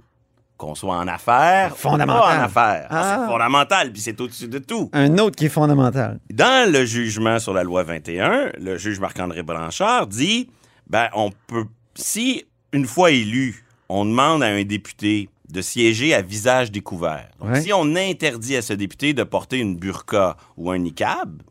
Qu'on 0.61 0.75
soit 0.75 0.95
en 0.95 1.07
affaires, 1.07 1.75
Fondamental. 1.75 2.21
pas 2.21 2.37
en 2.37 2.43
affaires. 2.43 2.87
Ah. 2.91 3.17
C'est 3.25 3.31
fondamental, 3.31 3.91
puis 3.91 3.99
c'est 3.99 4.21
au-dessus 4.21 4.47
de 4.47 4.59
tout. 4.59 4.91
Un 4.93 5.17
autre 5.17 5.35
qui 5.35 5.45
est 5.47 5.49
fondamental. 5.49 6.19
Dans 6.31 6.71
le 6.71 6.85
jugement 6.85 7.39
sur 7.39 7.51
la 7.51 7.63
loi 7.63 7.81
21, 7.81 8.51
le 8.59 8.77
juge 8.77 8.99
Marc-André 8.99 9.41
Blanchard 9.41 10.05
dit 10.05 10.51
ben 10.87 11.07
on 11.15 11.31
peut 11.47 11.65
si 11.95 12.45
une 12.73 12.85
fois 12.85 13.09
élu, 13.09 13.65
on 13.89 14.05
demande 14.05 14.43
à 14.43 14.49
un 14.49 14.63
député 14.63 15.29
de 15.49 15.61
siéger 15.61 16.13
à 16.13 16.21
visage 16.21 16.71
découvert. 16.71 17.29
Donc, 17.39 17.49
Ouais. 17.49 17.61
si 17.61 17.73
on 17.73 17.95
interdit 17.95 18.55
à 18.55 18.61
ce 18.61 18.73
député 18.73 19.13
de 19.15 19.23
porter 19.23 19.57
une 19.57 19.75
burqa 19.77 20.37
ou 20.57 20.69
un 20.69 20.77
niqab, 20.77 21.41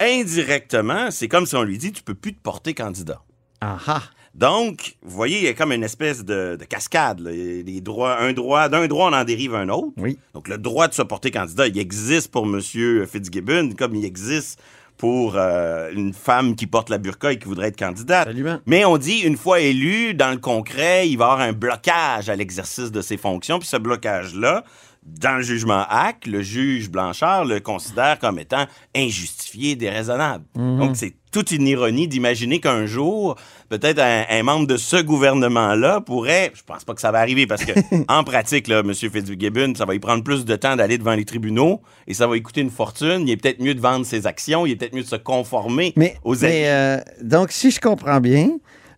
indirectement, 0.00 1.10
c'est 1.10 1.26
comme 1.26 1.46
si 1.46 1.56
on 1.56 1.62
lui 1.64 1.76
dit 1.76 1.90
tu 1.90 2.02
peux 2.04 2.14
plus 2.14 2.34
te 2.34 2.40
porter 2.40 2.72
candidat. 2.72 3.20
Ah 3.60 3.78
ah. 3.86 4.02
Donc, 4.34 4.96
vous 5.02 5.14
voyez, 5.14 5.38
il 5.38 5.44
y 5.44 5.48
a 5.48 5.52
comme 5.54 5.72
une 5.72 5.84
espèce 5.84 6.24
de, 6.24 6.56
de 6.58 6.64
cascade. 6.64 7.20
là. 7.20 7.30
Des 7.30 7.80
droits, 7.80 8.18
un 8.18 8.32
droit, 8.32 8.68
d'un 8.68 8.86
droit, 8.86 9.10
on 9.10 9.14
en 9.14 9.24
dérive 9.24 9.54
un 9.54 9.68
autre. 9.68 9.92
Oui. 9.98 10.18
Donc, 10.34 10.48
le 10.48 10.58
droit 10.58 10.88
de 10.88 10.94
se 10.94 11.02
porter 11.02 11.30
candidat, 11.30 11.66
il 11.68 11.78
existe 11.78 12.30
pour 12.30 12.44
M. 12.46 12.60
Fitzgibbon, 13.06 13.72
comme 13.76 13.94
il 13.94 14.04
existe 14.04 14.58
pour 14.96 15.34
euh, 15.36 15.90
une 15.92 16.14
femme 16.14 16.54
qui 16.54 16.66
porte 16.66 16.88
la 16.88 16.98
burqa 16.98 17.32
et 17.32 17.38
qui 17.38 17.46
voudrait 17.46 17.68
être 17.68 17.78
candidate. 17.78 18.28
Absolument. 18.28 18.60
Mais 18.66 18.84
on 18.84 18.98
dit, 18.98 19.18
une 19.20 19.36
fois 19.36 19.60
élu, 19.60 20.14
dans 20.14 20.30
le 20.30 20.38
concret, 20.38 21.08
il 21.08 21.16
va 21.18 21.24
y 21.24 21.28
avoir 21.30 21.40
un 21.40 21.52
blocage 21.52 22.28
à 22.30 22.36
l'exercice 22.36 22.92
de 22.92 23.00
ses 23.02 23.16
fonctions. 23.16 23.58
Puis 23.58 23.68
ce 23.68 23.76
blocage-là, 23.78 24.62
dans 25.04 25.38
le 25.38 25.42
jugement 25.42 25.84
HAC, 25.88 26.26
le 26.26 26.42
juge 26.42 26.88
Blanchard 26.88 27.44
le 27.44 27.58
considère 27.58 28.18
comme 28.20 28.38
étant 28.38 28.66
injustifié, 28.94 29.74
déraisonnable. 29.74 30.44
Donc, 30.54 30.96
c'est 30.96 31.14
toute 31.32 31.50
une 31.50 31.66
ironie 31.66 32.06
d'imaginer 32.06 32.60
qu'un 32.60 32.86
jour, 32.86 33.36
peut-être 33.78 34.00
un, 34.00 34.24
un 34.28 34.42
membre 34.42 34.66
de 34.66 34.76
ce 34.76 34.96
gouvernement-là 35.00 36.02
pourrait, 36.02 36.52
je 36.54 36.62
pense 36.62 36.84
pas 36.84 36.92
que 36.92 37.00
ça 37.00 37.10
va 37.10 37.20
arriver 37.20 37.46
parce 37.46 37.64
que, 37.64 37.72
en 38.08 38.22
pratique, 38.22 38.68
là, 38.68 38.80
M. 38.80 38.92
Fitzgibbon, 38.92 39.74
ça 39.74 39.86
va 39.86 39.94
y 39.94 39.98
prendre 39.98 40.22
plus 40.22 40.44
de 40.44 40.56
temps 40.56 40.76
d'aller 40.76 40.98
devant 40.98 41.14
les 41.14 41.24
tribunaux 41.24 41.80
et 42.06 42.12
ça 42.12 42.26
va 42.26 42.34
lui 42.34 42.42
coûter 42.42 42.60
une 42.60 42.70
fortune. 42.70 43.22
Il 43.26 43.30
est 43.30 43.36
peut-être 43.38 43.60
mieux 43.60 43.74
de 43.74 43.80
vendre 43.80 44.04
ses 44.04 44.26
actions, 44.26 44.66
il 44.66 44.72
est 44.72 44.76
peut-être 44.76 44.94
mieux 44.94 45.02
de 45.02 45.08
se 45.08 45.16
conformer 45.16 45.94
Mais, 45.96 46.16
aux 46.22 46.36
mais, 46.36 46.64
euh, 46.66 46.98
donc, 47.22 47.50
si 47.50 47.70
je 47.70 47.80
comprends 47.80 48.20
bien, 48.20 48.50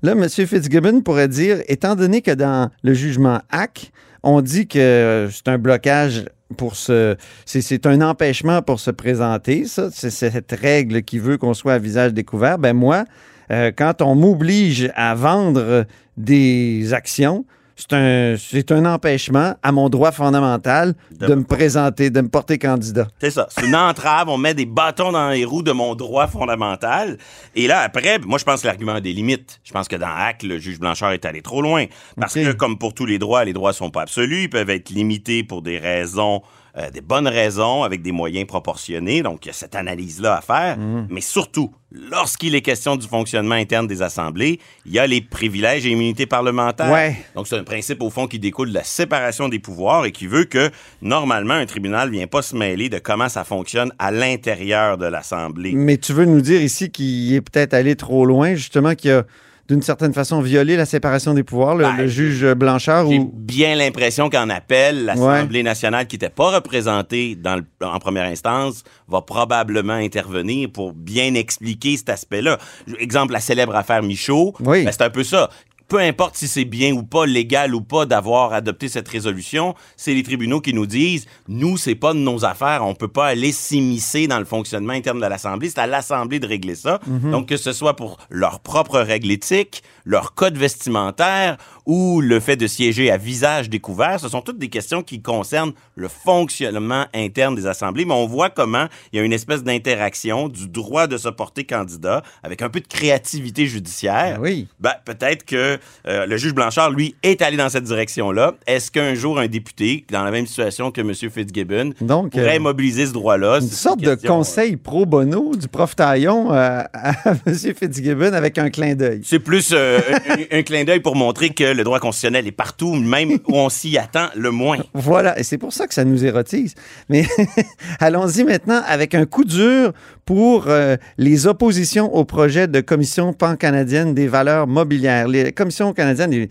là, 0.02 0.12
M. 0.12 0.28
Fitzgibbon 0.28 1.02
pourrait 1.02 1.28
dire, 1.28 1.62
étant 1.68 1.94
donné 1.94 2.20
que 2.20 2.32
dans 2.32 2.68
le 2.82 2.94
jugement 2.94 3.40
HAC, 3.50 3.92
on 4.24 4.40
dit 4.40 4.66
que 4.66 4.78
euh, 4.78 5.30
c'est 5.30 5.48
un 5.48 5.58
blocage 5.58 6.24
pour 6.56 6.74
se. 6.74 7.16
C'est, 7.46 7.60
c'est 7.60 7.86
un 7.86 8.00
empêchement 8.00 8.60
pour 8.62 8.80
se 8.80 8.90
présenter, 8.90 9.66
ça. 9.66 9.90
C'est 9.92 10.10
cette 10.10 10.52
règle 10.52 11.02
qui 11.02 11.18
veut 11.18 11.36
qu'on 11.36 11.54
soit 11.54 11.74
à 11.74 11.78
visage 11.78 12.12
découvert. 12.12 12.58
Ben 12.58 12.72
moi, 12.72 13.04
euh, 13.50 13.70
quand 13.76 14.02
on 14.02 14.14
m'oblige 14.14 14.90
à 14.94 15.14
vendre 15.14 15.84
des 16.16 16.92
actions, 16.94 17.44
c'est 17.76 17.92
un, 17.92 18.36
c'est 18.38 18.70
un 18.70 18.84
empêchement 18.86 19.54
à 19.60 19.72
mon 19.72 19.88
droit 19.88 20.12
fondamental 20.12 20.94
de, 21.10 21.26
De- 21.26 21.34
me 21.34 21.42
présenter, 21.42 22.08
de 22.08 22.20
me 22.20 22.28
porter 22.28 22.56
candidat. 22.56 23.08
C'est 23.20 23.32
ça. 23.32 23.48
C'est 23.50 23.66
une 23.66 23.74
entrave. 23.74 24.28
On 24.28 24.38
met 24.38 24.54
des 24.54 24.64
bâtons 24.64 25.10
dans 25.10 25.28
les 25.30 25.44
roues 25.44 25.64
de 25.64 25.72
mon 25.72 25.96
droit 25.96 26.28
fondamental. 26.28 27.18
Et 27.56 27.66
là, 27.66 27.80
après, 27.80 28.20
moi, 28.20 28.38
je 28.38 28.44
pense 28.44 28.62
que 28.62 28.68
l'argument 28.68 28.92
a 28.94 29.00
des 29.00 29.12
limites. 29.12 29.60
Je 29.64 29.72
pense 29.72 29.88
que 29.88 29.96
dans 29.96 30.06
Hack, 30.06 30.44
le 30.44 30.58
juge 30.58 30.78
Blanchard 30.78 31.12
est 31.12 31.24
allé 31.24 31.42
trop 31.42 31.62
loin. 31.62 31.86
Parce 32.16 32.34
que, 32.34 32.52
comme 32.52 32.78
pour 32.78 32.94
tous 32.94 33.06
les 33.06 33.18
droits, 33.18 33.44
les 33.44 33.52
droits 33.52 33.72
sont 33.72 33.90
pas 33.90 34.02
absolus. 34.02 34.42
Ils 34.44 34.50
peuvent 34.50 34.70
être 34.70 34.90
limités 34.90 35.42
pour 35.42 35.60
des 35.60 35.78
raisons, 35.78 36.42
euh, 36.76 36.90
des 36.90 37.00
bonnes 37.00 37.28
raisons, 37.28 37.84
avec 37.84 38.02
des 38.02 38.10
moyens 38.10 38.46
proportionnés. 38.46 39.22
Donc, 39.22 39.44
il 39.44 39.48
y 39.48 39.50
a 39.50 39.54
cette 39.54 39.76
analyse-là 39.76 40.36
à 40.36 40.40
faire. 40.40 40.76
Mhm. 40.76 41.06
Mais 41.08 41.20
surtout, 41.20 41.72
lorsqu'il 41.92 42.56
est 42.56 42.62
question 42.62 42.96
du 42.96 43.06
fonctionnement 43.06 43.54
interne 43.54 43.86
des 43.86 44.02
assemblées, 44.02 44.58
il 44.84 44.92
y 44.92 44.98
a 44.98 45.06
les 45.06 45.20
privilèges 45.20 45.86
et 45.86 45.90
immunités 45.90 46.26
parlementaires. 46.26 46.90
Ouais. 46.90 47.16
Donc, 47.36 47.46
c'est 47.46 47.56
un 47.56 47.62
principe, 47.62 48.02
au 48.02 48.10
fond, 48.10 48.26
qui 48.26 48.40
découle 48.40 48.70
de 48.70 48.74
la 48.74 48.82
séparation 48.82 49.48
des 49.48 49.60
pouvoirs 49.60 50.04
et 50.04 50.10
qui 50.10 50.26
veut 50.26 50.46
que, 50.46 50.70
normalement, 51.00 51.54
un 51.54 51.66
tribunal 51.66 52.08
ne 52.08 52.16
vient 52.16 52.26
pas 52.26 52.42
se 52.42 52.56
mêler 52.56 52.88
de 52.88 52.98
comment 52.98 53.28
ça 53.28 53.44
fonctionne 53.44 53.92
à 54.00 54.10
l'intérieur 54.10 54.98
de 54.98 55.06
l'Assemblée. 55.06 55.72
Mais 55.74 55.96
tu 55.96 56.12
veux 56.12 56.24
nous 56.24 56.40
dire 56.40 56.60
ici 56.60 56.90
qu'il 56.90 57.34
est 57.34 57.40
peut-être 57.40 57.74
allé 57.74 57.94
trop 57.94 58.26
loin, 58.26 58.54
justement, 58.56 58.96
qu'il 58.96 59.12
a 59.12 59.24
d'une 59.68 59.80
certaine 59.82 60.12
façon 60.12 60.40
violé 60.42 60.76
la 60.76 60.84
séparation 60.84 61.32
des 61.32 61.42
pouvoirs, 61.42 61.74
le, 61.74 61.84
Ben, 61.84 61.96
le 61.96 62.06
juge 62.06 62.44
Blanchard 62.54 63.08
J'ai 63.10 63.18
ou 63.18 63.32
bien 63.34 63.74
l'impression 63.74 64.28
qu'en 64.28 64.50
appel, 64.50 65.06
l'Assemblée 65.06 65.62
nationale, 65.62 66.06
qui 66.06 66.16
n'était 66.16 66.28
pas 66.28 66.50
représentée 66.50 67.34
dans 67.34 67.56
le- 67.56 67.86
en 67.86 67.98
première 67.98 68.24
instance, 68.26 68.82
va 69.08 69.22
probablement 69.22 69.94
intervenir 69.94 70.68
pour 70.72 70.92
bien 70.92 71.34
expliquer 71.34 71.96
cet 71.96 72.10
aspect-là. 72.10 72.58
Exemple, 72.98 73.32
la 73.32 73.40
célèbre 73.40 73.74
affaire 73.74 74.02
Michaud, 74.02 74.54
Oui. 74.60 74.84
ben, 74.84 74.92
c'est 74.92 75.02
un 75.02 75.10
peu 75.10 75.24
ça. 75.24 75.48
Peu 75.88 75.98
importe 75.98 76.36
si 76.36 76.48
c'est 76.48 76.64
bien 76.64 76.92
ou 76.92 77.02
pas, 77.02 77.26
légal 77.26 77.74
ou 77.74 77.80
pas 77.80 78.06
d'avoir 78.06 78.52
adopté 78.52 78.88
cette 78.88 79.08
résolution, 79.08 79.74
c'est 79.96 80.14
les 80.14 80.22
tribunaux 80.22 80.60
qui 80.60 80.72
nous 80.72 80.86
disent, 80.86 81.26
nous, 81.48 81.76
c'est 81.76 81.94
pas 81.94 82.14
de 82.14 82.18
nos 82.18 82.44
affaires, 82.44 82.84
on 82.86 82.94
peut 82.94 83.08
pas 83.08 83.26
aller 83.26 83.52
s'immiscer 83.52 84.26
dans 84.26 84.38
le 84.38 84.44
fonctionnement 84.44 84.92
interne 84.94 85.20
de 85.20 85.26
l'Assemblée, 85.26 85.68
c'est 85.68 85.80
à 85.80 85.86
l'Assemblée 85.86 86.40
de 86.40 86.46
régler 86.46 86.74
ça. 86.74 87.00
Donc, 87.06 87.48
que 87.48 87.56
ce 87.56 87.72
soit 87.72 87.96
pour 87.96 88.18
leurs 88.30 88.60
propres 88.60 89.00
règles 89.00 89.30
éthiques, 89.30 89.82
leur 90.04 90.34
code 90.34 90.56
vestimentaire 90.56 91.56
ou 91.86 92.20
le 92.20 92.40
fait 92.40 92.56
de 92.56 92.66
siéger 92.66 93.10
à 93.10 93.16
visage 93.16 93.68
découvert, 93.68 94.18
ce 94.20 94.28
sont 94.28 94.40
toutes 94.40 94.58
des 94.58 94.68
questions 94.68 95.02
qui 95.02 95.20
concernent 95.20 95.72
le 95.96 96.08
fonctionnement 96.08 97.06
interne 97.14 97.54
des 97.54 97.66
assemblées, 97.66 98.04
mais 98.04 98.14
on 98.14 98.26
voit 98.26 98.50
comment 98.50 98.86
il 99.12 99.18
y 99.18 99.22
a 99.22 99.24
une 99.24 99.32
espèce 99.32 99.62
d'interaction 99.62 100.48
du 100.48 100.68
droit 100.68 101.06
de 101.06 101.16
se 101.16 101.28
porter 101.28 101.64
candidat 101.64 102.22
avec 102.42 102.62
un 102.62 102.68
peu 102.68 102.80
de 102.80 102.86
créativité 102.86 103.66
judiciaire. 103.66 104.36
Ben 104.38 104.42
oui. 104.42 104.68
Ben, 104.80 104.92
peut-être 105.04 105.44
que 105.44 105.78
euh, 106.06 106.26
le 106.26 106.36
juge 106.36 106.54
Blanchard, 106.54 106.90
lui, 106.90 107.14
est 107.22 107.42
allé 107.42 107.56
dans 107.56 107.68
cette 107.68 107.84
direction-là. 107.84 108.54
Est-ce 108.66 108.90
qu'un 108.90 109.14
jour, 109.14 109.38
un 109.38 109.46
député, 109.46 110.04
dans 110.10 110.24
la 110.24 110.30
même 110.30 110.46
situation 110.46 110.90
que 110.90 111.00
M. 111.00 111.12
Fitzgibbon, 111.14 111.92
Donc, 112.00 112.32
pourrait 112.32 112.56
euh, 112.56 112.60
mobiliser 112.60 113.06
ce 113.06 113.12
droit-là? 113.12 113.58
une 113.60 113.68
sorte 113.68 114.00
de 114.00 114.14
question, 114.14 114.32
euh, 114.34 114.36
conseil 114.38 114.76
pro 114.76 115.06
bono 115.06 115.54
du 115.54 115.68
prof 115.68 115.94
Taillon 115.96 116.52
euh, 116.52 116.82
à 116.92 117.12
M. 117.46 117.54
Fitzgibbon 117.54 118.32
avec 118.32 118.58
un 118.58 118.70
clin 118.70 118.94
d'œil. 118.94 119.20
C'est 119.24 119.38
plus 119.38 119.70
euh, 119.72 120.00
un, 120.28 120.58
un 120.58 120.62
clin 120.62 120.84
d'œil 120.84 121.00
pour 121.00 121.16
montrer 121.16 121.50
que 121.50 121.73
le 121.74 121.84
droit 121.84 122.00
constitutionnel 122.00 122.46
est 122.46 122.52
partout, 122.52 122.94
même 122.94 123.32
où 123.48 123.54
on 123.54 123.68
s'y 123.68 123.98
attend 123.98 124.28
le 124.34 124.50
moins. 124.50 124.78
Voilà, 124.94 125.38
et 125.38 125.42
c'est 125.42 125.58
pour 125.58 125.72
ça 125.72 125.86
que 125.86 125.94
ça 125.94 126.04
nous 126.04 126.24
érotise. 126.24 126.74
Mais 127.08 127.26
allons-y 128.00 128.44
maintenant 128.44 128.82
avec 128.86 129.14
un 129.14 129.26
coup 129.26 129.44
dur 129.44 129.92
pour 130.24 130.68
euh, 130.68 130.96
les 131.18 131.46
oppositions 131.46 132.14
au 132.14 132.24
projet 132.24 132.66
de 132.66 132.80
commission 132.80 133.32
pan-canadienne 133.32 134.14
des 134.14 134.26
valeurs 134.26 134.66
mobilières. 134.66 135.28
Les 135.28 135.52
commissions 135.52 135.92
canadiennes 135.92 136.30
des 136.30 136.48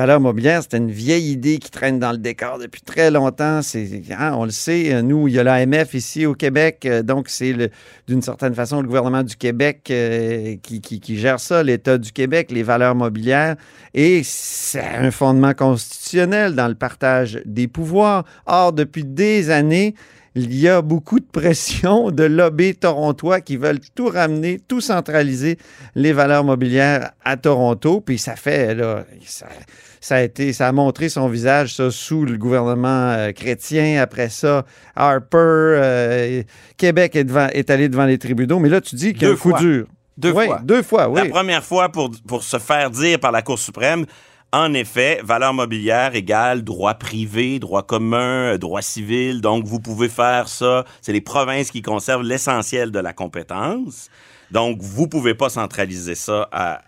valeurs 0.00 0.20
mobilières, 0.20 0.62
c'était 0.62 0.78
une 0.78 0.90
vieille 0.90 1.30
idée 1.30 1.58
qui 1.58 1.70
traîne 1.70 1.98
dans 1.98 2.12
le 2.12 2.16
décor 2.16 2.58
depuis 2.58 2.80
très 2.80 3.10
longtemps. 3.10 3.60
Hein, 3.60 4.32
on 4.34 4.46
le 4.46 4.50
sait, 4.50 5.02
nous, 5.02 5.28
il 5.28 5.34
y 5.34 5.38
a 5.38 5.44
l'AMF 5.44 5.92
ici 5.92 6.24
au 6.24 6.32
Québec, 6.32 6.86
euh, 6.86 7.02
donc 7.02 7.28
c'est 7.28 7.54
d'une 8.08 8.22
certaine 8.22 8.54
façon 8.54 8.80
le 8.80 8.86
gouvernement 8.86 9.22
du 9.22 9.36
Québec 9.36 9.88
euh, 9.90 10.56
qui 10.62 11.18
gère 11.18 11.38
ça, 11.38 11.62
l'État 11.62 11.98
du 11.98 12.12
Québec, 12.12 12.50
les 12.50 12.62
valeurs 12.62 12.94
mobilières, 12.94 13.56
et 13.92 14.22
c'est 14.24 14.80
un 14.80 15.10
fondement 15.10 15.52
constitutionnel 15.52 16.54
dans 16.54 16.68
le 16.68 16.76
partage 16.76 17.42
des 17.44 17.68
pouvoirs. 17.68 18.24
Or, 18.46 18.72
depuis 18.72 19.04
des 19.04 19.50
années, 19.50 19.94
il 20.36 20.54
y 20.56 20.68
a 20.68 20.80
beaucoup 20.80 21.18
de 21.18 21.24
pression 21.24 22.10
de 22.10 22.22
lobbies 22.24 22.74
torontois 22.76 23.40
qui 23.40 23.56
veulent 23.56 23.80
tout 23.94 24.06
ramener, 24.08 24.60
tout 24.68 24.80
centraliser 24.80 25.58
les 25.94 26.12
valeurs 26.12 26.44
mobilières 26.44 27.10
à 27.24 27.36
Toronto. 27.36 28.00
Puis 28.00 28.18
ça 28.18 28.36
fait, 28.36 28.74
là, 28.76 29.04
ça, 29.26 29.46
ça 30.00 30.16
a 30.16 30.22
été, 30.22 30.52
ça 30.52 30.68
a 30.68 30.72
montré 30.72 31.08
son 31.08 31.28
visage, 31.28 31.74
ça, 31.74 31.90
sous 31.90 32.24
le 32.24 32.36
gouvernement 32.38 33.10
euh, 33.10 33.32
chrétien. 33.32 34.00
Après 34.00 34.28
ça, 34.28 34.64
Harper, 34.94 35.36
euh, 35.38 36.42
Québec 36.76 37.16
est, 37.16 37.24
devant- 37.24 37.48
est 37.52 37.68
allé 37.70 37.88
devant 37.88 38.06
les 38.06 38.18
tribunaux. 38.18 38.60
Mais 38.60 38.68
là, 38.68 38.80
tu 38.80 38.94
dis 38.94 39.12
qu'il 39.14 39.26
y 39.26 39.30
a 39.30 39.34
coup 39.34 39.50
fois. 39.50 39.58
dur. 39.60 39.86
Deux 40.16 40.32
Oui, 40.32 40.46
fois. 40.46 40.60
Deux 40.62 40.82
fois, 40.82 41.08
oui. 41.08 41.22
La 41.24 41.28
première 41.30 41.64
fois 41.64 41.88
pour, 41.90 42.10
pour 42.28 42.42
se 42.42 42.58
faire 42.58 42.90
dire 42.90 43.18
par 43.18 43.32
la 43.32 43.42
Cour 43.42 43.58
suprême, 43.58 44.04
en 44.52 44.74
effet, 44.74 45.20
valeur 45.22 45.54
mobilière 45.54 46.14
égale 46.14 46.62
droit 46.64 46.94
privé, 46.94 47.58
droit 47.58 47.82
commun, 47.82 48.56
droit 48.58 48.82
civil. 48.82 49.40
Donc, 49.40 49.64
vous 49.64 49.80
pouvez 49.80 50.08
faire 50.08 50.48
ça. 50.48 50.84
C'est 51.02 51.12
les 51.12 51.20
provinces 51.20 51.70
qui 51.70 51.82
conservent 51.82 52.22
l'essentiel 52.24 52.90
de 52.90 52.98
la 52.98 53.12
compétence. 53.12 54.08
Donc, 54.50 54.78
vous 54.82 55.06
pouvez 55.06 55.34
pas 55.34 55.48
centraliser 55.48 56.16
ça 56.16 56.48
à, 56.50 56.80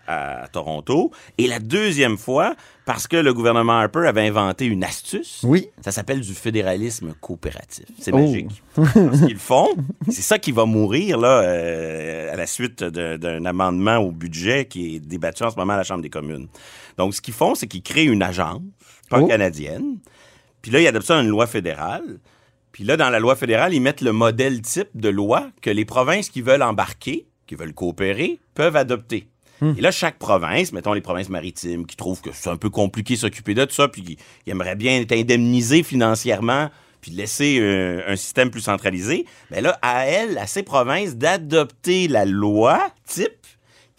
à 0.43 0.47
Toronto. 0.49 1.11
Et 1.37 1.47
la 1.47 1.59
deuxième 1.59 2.17
fois, 2.17 2.55
parce 2.85 3.07
que 3.07 3.15
le 3.15 3.33
gouvernement 3.33 3.79
Harper 3.79 4.05
avait 4.05 4.27
inventé 4.27 4.65
une 4.65 4.83
astuce. 4.83 5.39
Oui. 5.43 5.69
Ça 5.79 5.93
s'appelle 5.93 6.19
du 6.19 6.33
fédéralisme 6.33 7.13
coopératif. 7.21 7.85
C'est 7.97 8.11
Oh. 8.13 8.17
magique. 8.17 8.61
Ce 8.75 9.25
qu'ils 9.25 9.37
font, 9.37 9.69
c'est 10.09 10.21
ça 10.21 10.37
qui 10.39 10.51
va 10.51 10.65
mourir 10.65 11.17
là, 11.17 11.39
euh, 11.43 12.33
à 12.33 12.35
la 12.35 12.47
suite 12.47 12.83
d'un 12.83 13.45
amendement 13.45 13.95
au 13.99 14.11
budget 14.11 14.65
qui 14.65 14.95
est 14.95 14.99
débattu 14.99 15.43
en 15.43 15.49
ce 15.49 15.55
moment 15.55 15.71
à 15.73 15.77
la 15.77 15.83
Chambre 15.83 16.01
des 16.01 16.09
communes. 16.09 16.47
Donc, 16.97 17.13
ce 17.15 17.21
qu'ils 17.21 17.33
font, 17.33 17.55
c'est 17.55 17.67
qu'ils 17.67 17.83
créent 17.83 18.05
une 18.05 18.23
agence 18.23 18.61
Oh. 19.11 19.19
pan-canadienne. 19.19 19.97
Puis 20.61 20.71
là, 20.71 20.79
ils 20.79 20.87
adoptent 20.87 21.05
ça 21.05 21.15
dans 21.15 21.21
une 21.23 21.29
loi 21.29 21.45
fédérale. 21.45 22.19
Puis 22.71 22.83
là, 22.83 22.97
dans 22.97 23.09
la 23.09 23.19
loi 23.19 23.35
fédérale, 23.35 23.73
ils 23.73 23.81
mettent 23.81 24.01
le 24.01 24.13
modèle 24.13 24.61
type 24.61 24.89
de 24.95 25.09
loi 25.09 25.51
que 25.61 25.69
les 25.69 25.85
provinces 25.85 26.29
qui 26.29 26.41
veulent 26.41 26.63
embarquer, 26.63 27.27
qui 27.45 27.55
veulent 27.55 27.73
coopérer, 27.73 28.39
peuvent 28.55 28.75
adopter. 28.75 29.27
Et 29.77 29.81
là, 29.81 29.91
chaque 29.91 30.17
province, 30.17 30.73
mettons 30.73 30.91
les 30.93 30.99
provinces 31.01 31.29
maritimes, 31.29 31.85
qui 31.85 31.95
trouvent 31.95 32.19
que 32.21 32.31
c'est 32.33 32.49
un 32.49 32.57
peu 32.57 32.69
compliqué 32.69 33.15
s'occuper 33.15 33.53
de 33.53 33.63
tout 33.63 33.73
ça, 33.73 33.87
puis 33.87 34.01
qui 34.03 34.17
aimeraient 34.47 34.75
bien 34.75 34.99
être 34.99 35.13
indemnisés 35.13 35.83
financièrement, 35.83 36.69
puis 36.99 37.11
laisser 37.11 37.59
euh, 37.61 38.01
un 38.07 38.15
système 38.17 38.49
plus 38.49 38.61
centralisé, 38.61 39.25
bien 39.51 39.61
là, 39.61 39.77
à 39.81 40.05
elles, 40.05 40.37
à 40.37 40.47
ces 40.47 40.63
provinces, 40.63 41.15
d'adopter 41.15 42.07
la 42.09 42.25
loi 42.25 42.89
type 43.05 43.29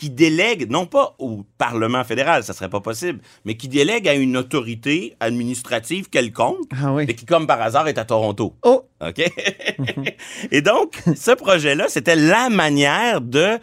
qui 0.04 0.10
délègue, 0.10 0.70
non 0.70 0.84
pas 0.84 1.14
au 1.18 1.46
Parlement 1.56 2.04
fédéral, 2.04 2.44
ça 2.44 2.52
serait 2.52 2.68
pas 2.68 2.80
possible, 2.80 3.20
mais 3.46 3.56
qui 3.56 3.68
délègue 3.68 4.06
à 4.06 4.12
une 4.12 4.36
autorité 4.36 5.16
administrative 5.18 6.10
quelconque, 6.10 6.58
Ah 6.82 6.92
oui. 6.92 7.06
et 7.08 7.14
qui, 7.14 7.24
comme 7.24 7.46
par 7.46 7.62
hasard, 7.62 7.88
est 7.88 7.96
à 7.96 8.04
Toronto. 8.04 8.54
Oh! 8.64 8.82
OK? 9.00 9.22
et 10.50 10.60
donc, 10.60 11.00
ce 11.16 11.30
projet-là, 11.30 11.86
c'était 11.88 12.16
la 12.16 12.50
manière 12.50 13.22
de 13.22 13.58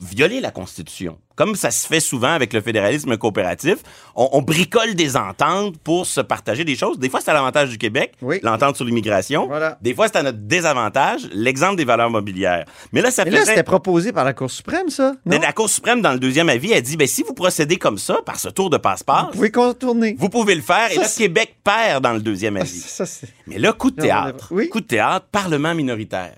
violer 0.00 0.40
la 0.40 0.50
Constitution. 0.50 1.18
Comme 1.34 1.54
ça 1.54 1.70
se 1.70 1.86
fait 1.86 1.98
souvent 2.00 2.28
avec 2.32 2.52
le 2.52 2.60
fédéralisme 2.60 3.16
coopératif, 3.16 3.76
on, 4.14 4.28
on 4.32 4.42
bricole 4.42 4.94
des 4.94 5.16
ententes 5.16 5.78
pour 5.78 6.04
se 6.04 6.20
partager 6.20 6.62
des 6.64 6.76
choses. 6.76 6.98
Des 6.98 7.08
fois, 7.08 7.20
c'est 7.22 7.30
à 7.30 7.34
l'avantage 7.34 7.70
du 7.70 7.78
Québec, 7.78 8.12
Oui. 8.20 8.38
l'entente 8.42 8.76
sur 8.76 8.84
l'immigration. 8.84 9.46
Voilà. 9.46 9.78
Des 9.80 9.94
fois, 9.94 10.08
c'est 10.08 10.16
à 10.16 10.22
notre 10.22 10.36
désavantage, 10.40 11.22
l'exemple 11.32 11.76
des 11.76 11.86
valeurs 11.86 12.10
mobilières. 12.10 12.66
Mais 12.92 13.00
là, 13.00 13.10
ça 13.10 13.24
Mais 13.24 13.30
là, 13.30 13.46
c'était 13.46 13.62
proposé 13.62 14.12
par 14.12 14.24
la 14.26 14.34
Cour 14.34 14.50
suprême, 14.50 14.90
ça? 14.90 15.14
Mais 15.24 15.36
Non? 15.36 15.42
la 15.42 15.52
Cour 15.54 15.70
suprême, 15.70 16.02
dans 16.02 16.12
le 16.12 16.18
deuxième 16.18 16.50
avis, 16.50 16.74
a 16.74 16.80
dit, 16.82 16.98
ben, 16.98 17.06
si 17.08 17.22
vous 17.22 17.32
procédez 17.32 17.76
comme 17.76 17.96
ça, 17.96 18.18
par 18.26 18.38
ce 18.38 18.50
tour 18.50 18.68
de 18.68 18.76
passe-passe, 18.76 19.26
Vous 19.28 19.32
pouvez 19.32 19.50
contourner. 19.50 20.16
vous 20.18 20.28
pouvez 20.28 20.54
le 20.54 20.60
faire. 20.62 20.92
et 20.92 20.96
là, 20.96 21.08
Québec 21.16 21.56
perd 21.64 22.02
dans 22.04 22.12
le 22.12 22.20
deuxième 22.20 22.56
avis. 22.58 22.78
Ça. 22.80 23.04
Mais 23.46 23.58
là, 23.58 23.72
coup 23.72 23.90
de 23.90 24.02
théâtre. 24.02 24.48
oui. 24.50 24.68
Coup 24.68 24.80
de 24.82 24.86
théâtre, 24.86 25.26
Parlement 25.32 25.74
minoritaire. 25.74 26.34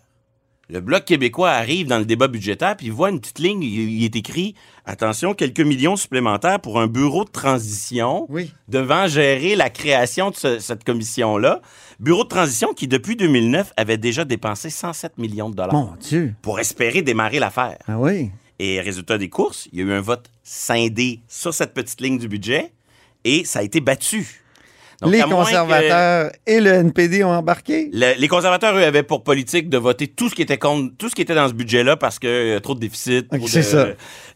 Le 0.71 0.80
Bloc 0.80 1.04
québécois 1.04 1.50
arrive 1.50 1.87
dans 1.88 1.99
le 1.99 2.04
débat 2.06 2.26
budgétaire, 2.28 2.76
puis 2.76 2.87
il 2.87 2.92
voit 2.92 3.11
une 3.11 3.21
petite 3.21 3.38
ligne, 3.38 3.62
il, 3.62 3.90
il 3.90 4.04
est 4.04 4.16
écrit 4.16 4.54
Attention, 4.87 5.35
quelques 5.35 5.61
millions 5.61 5.97
supplémentaires 5.97 6.61
pour 6.61 6.80
un 6.80 6.87
bureau 6.87 7.25
de 7.25 7.30
transition 7.30 8.26
Oui. 8.30 8.52
devant 8.68 9.06
gérer 9.06 9.56
la 9.56 9.71
création 9.71 10.30
de 10.30 10.37
ce- 10.37 10.59
cette 10.59 10.85
commission-là. 10.85 11.61
Bureau 12.00 12.25
de 12.25 12.28
transition 12.28 12.73
qui, 12.75 12.88
depuis 12.88 13.16
2009, 13.16 13.73
avait 13.76 13.97
déjà 13.99 14.25
dépensé 14.25 14.71
107 14.71 15.18
millions 15.18 15.50
de 15.50 15.54
dollars 15.54 15.73
Mon 15.75 15.92
Dieu. 16.00 16.35
pour 16.42 16.61
espérer 16.61 17.02
démarrer 17.02 17.38
l'affaire. 17.38 17.78
Ah 17.87 17.99
oui. 17.99 18.30
Et 18.59 18.80
résultat 18.80 19.18
des 19.18 19.28
courses, 19.28 19.68
il 19.73 19.78
y 19.80 19.83
a 19.83 19.85
eu 19.87 19.92
un 19.92 20.00
vote 20.00 20.30
scindé 20.42 21.21
sur 21.28 21.52
cette 21.52 21.75
petite 21.75 22.00
ligne 22.00 22.18
du 22.18 22.28
budget 22.28 22.73
et 23.25 23.44
ça 23.44 23.59
a 23.59 23.62
été 23.62 23.80
battu. 23.80 24.43
Donc, 25.04 25.12
les 25.12 25.20
que- 25.20 25.28
conservateurs 25.28 26.30
et 26.46 26.61
le 26.61 26.70
NPD 26.70 27.25
ont 27.25 27.30
embarqué? 27.30 27.90
le- 27.92 28.18
les 28.18 28.28
conservateurs, 28.28 28.75
eux, 28.76 28.82
avaient 28.82 29.02
pour 29.02 29.23
politique 29.25 29.68
de 29.68 29.78
voter 29.78 30.06
tout 30.08 30.28
ce 30.28 30.34
qui 30.34 30.42
était 30.42 30.58
contre, 30.58 30.94
tout 30.99 31.08
ce 31.08 31.14
qui 31.14 31.23
était 31.23 31.34
dans 31.34 31.49
ce 31.49 31.54
budget-là 31.54 31.96
parce 31.96 32.18
que 32.18 32.26
euh, 32.56 32.61
trop 32.61 32.75
de 32.75 32.80
déficit. 32.80 33.26
C'est 33.46 33.62
ça. 33.62 33.87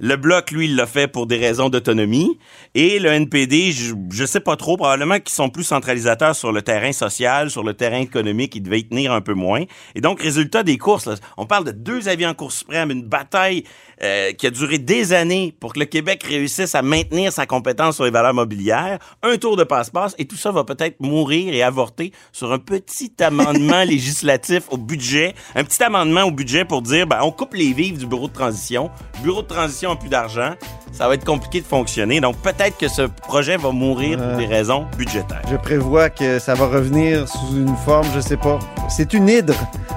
Le 0.01 0.17
bloc, 0.17 0.51
lui, 0.51 0.67
il 0.67 0.77
l'a 0.77 0.87
fait 0.87 1.09
pour 1.09 1.27
des 1.27 1.37
raisons 1.37 1.69
d'autonomie. 1.69 2.39
Et 2.75 2.99
le 2.99 3.11
NPD, 3.11 3.73
je, 3.73 3.95
je 4.13 4.25
sais 4.25 4.41
pas 4.41 4.57
trop, 4.57 4.77
probablement 4.77 5.19
qu'ils 5.19 5.31
sont 5.35 5.49
plus 5.51 5.65
centralisateurs 5.65 6.37
sur 6.37 6.53
le 6.53 6.63
terrain 6.63 6.93
social, 6.93 7.51
sur 7.51 7.65
le 7.65 7.75
terrain 7.75 7.99
économique, 8.01 8.55
ils 8.55 8.63
devaient 8.63 8.81
y 8.81 8.89
tenir 8.89 9.13
un 9.13 9.21
peu 9.21 9.35
moins. 9.35 9.65
Et 9.95 10.01
donc, 10.01 10.21
résultat 10.23 10.63
des 10.63 10.79
courses, 10.79 11.07
là, 11.07 11.15
on 11.37 11.47
parle 11.47 11.65
de 11.65 11.73
deux 11.73 12.09
avis 12.09 12.27
en 12.27 12.35
Cour 12.35 12.53
suprême, 12.53 12.91
une 12.91 13.03
bataille 13.03 13.65
euh, 14.03 14.33
qui 14.33 14.47
a 14.47 14.51
duré 14.51 14.79
des 14.79 15.13
années 15.13 15.55
pour 15.61 15.73
que 15.73 15.79
le 15.81 15.85
Québec 15.85 16.23
réussisse 16.23 16.75
à 16.75 16.83
maintenir 16.83 17.33
sa 17.33 17.47
compétence 17.47 17.97
sur 17.97 18.05
les 18.05 18.11
valeurs 18.11 18.35
mobilières, 18.35 18.99
un 19.23 19.37
tour 19.37 19.57
de 19.57 19.65
passe-passe, 19.65 20.15
et 20.19 20.25
tout 20.27 20.37
ça 20.37 20.51
va 20.53 20.65
peut-être 20.65 21.01
mourir 21.01 21.53
et 21.53 21.63
avorter 21.63 22.13
sur 22.33 22.53
un 22.53 22.59
petit 22.59 23.13
amendement 23.21 23.83
législatif 23.85 24.63
au 24.71 24.77
budget, 24.77 25.35
un 25.55 25.65
petit 25.65 25.83
amendement 25.83 26.23
au 26.25 26.31
budget 26.31 26.65
pour 26.65 26.83
dire, 26.83 27.07
ben, 27.07 27.19
on 27.23 27.31
coupe 27.31 27.55
les 27.55 27.73
vives 27.73 27.99
du 27.99 28.07
bureau 28.07 28.29
de 28.29 28.33
transition. 28.33 28.91
Bureau 29.23 29.43
de 29.43 29.49
transition 29.49 29.93
a 29.93 29.97
plus 29.97 30.09
d'argent, 30.09 30.53
ça 30.93 31.09
va 31.09 31.15
être 31.15 31.25
compliqué 31.25 31.61
de 31.61 31.67
fonctionner, 31.67 32.21
donc 32.21 32.37
peut-être 32.39 32.77
que 32.79 32.89
ce 32.89 33.03
projet 33.03 33.57
va 33.57 33.71
mourir 33.73 34.19
pour 34.19 34.27
Euh. 34.29 34.37
des 34.37 34.47
raisons 34.47 34.87
budgétaires. 34.97 35.43
Je 35.51 35.57
prévois 35.57 36.11
que 36.11 36.39
ça 36.39 36.55
va 36.55 36.67
revenir 36.67 37.29
sous 37.29 37.57
une 37.57 37.77
forme, 37.85 38.07
je 38.15 38.21
sais 38.21 38.37
pas. 38.37 38.59
C'est 38.89 39.13
une 39.15 39.29
hydre. 39.29 39.55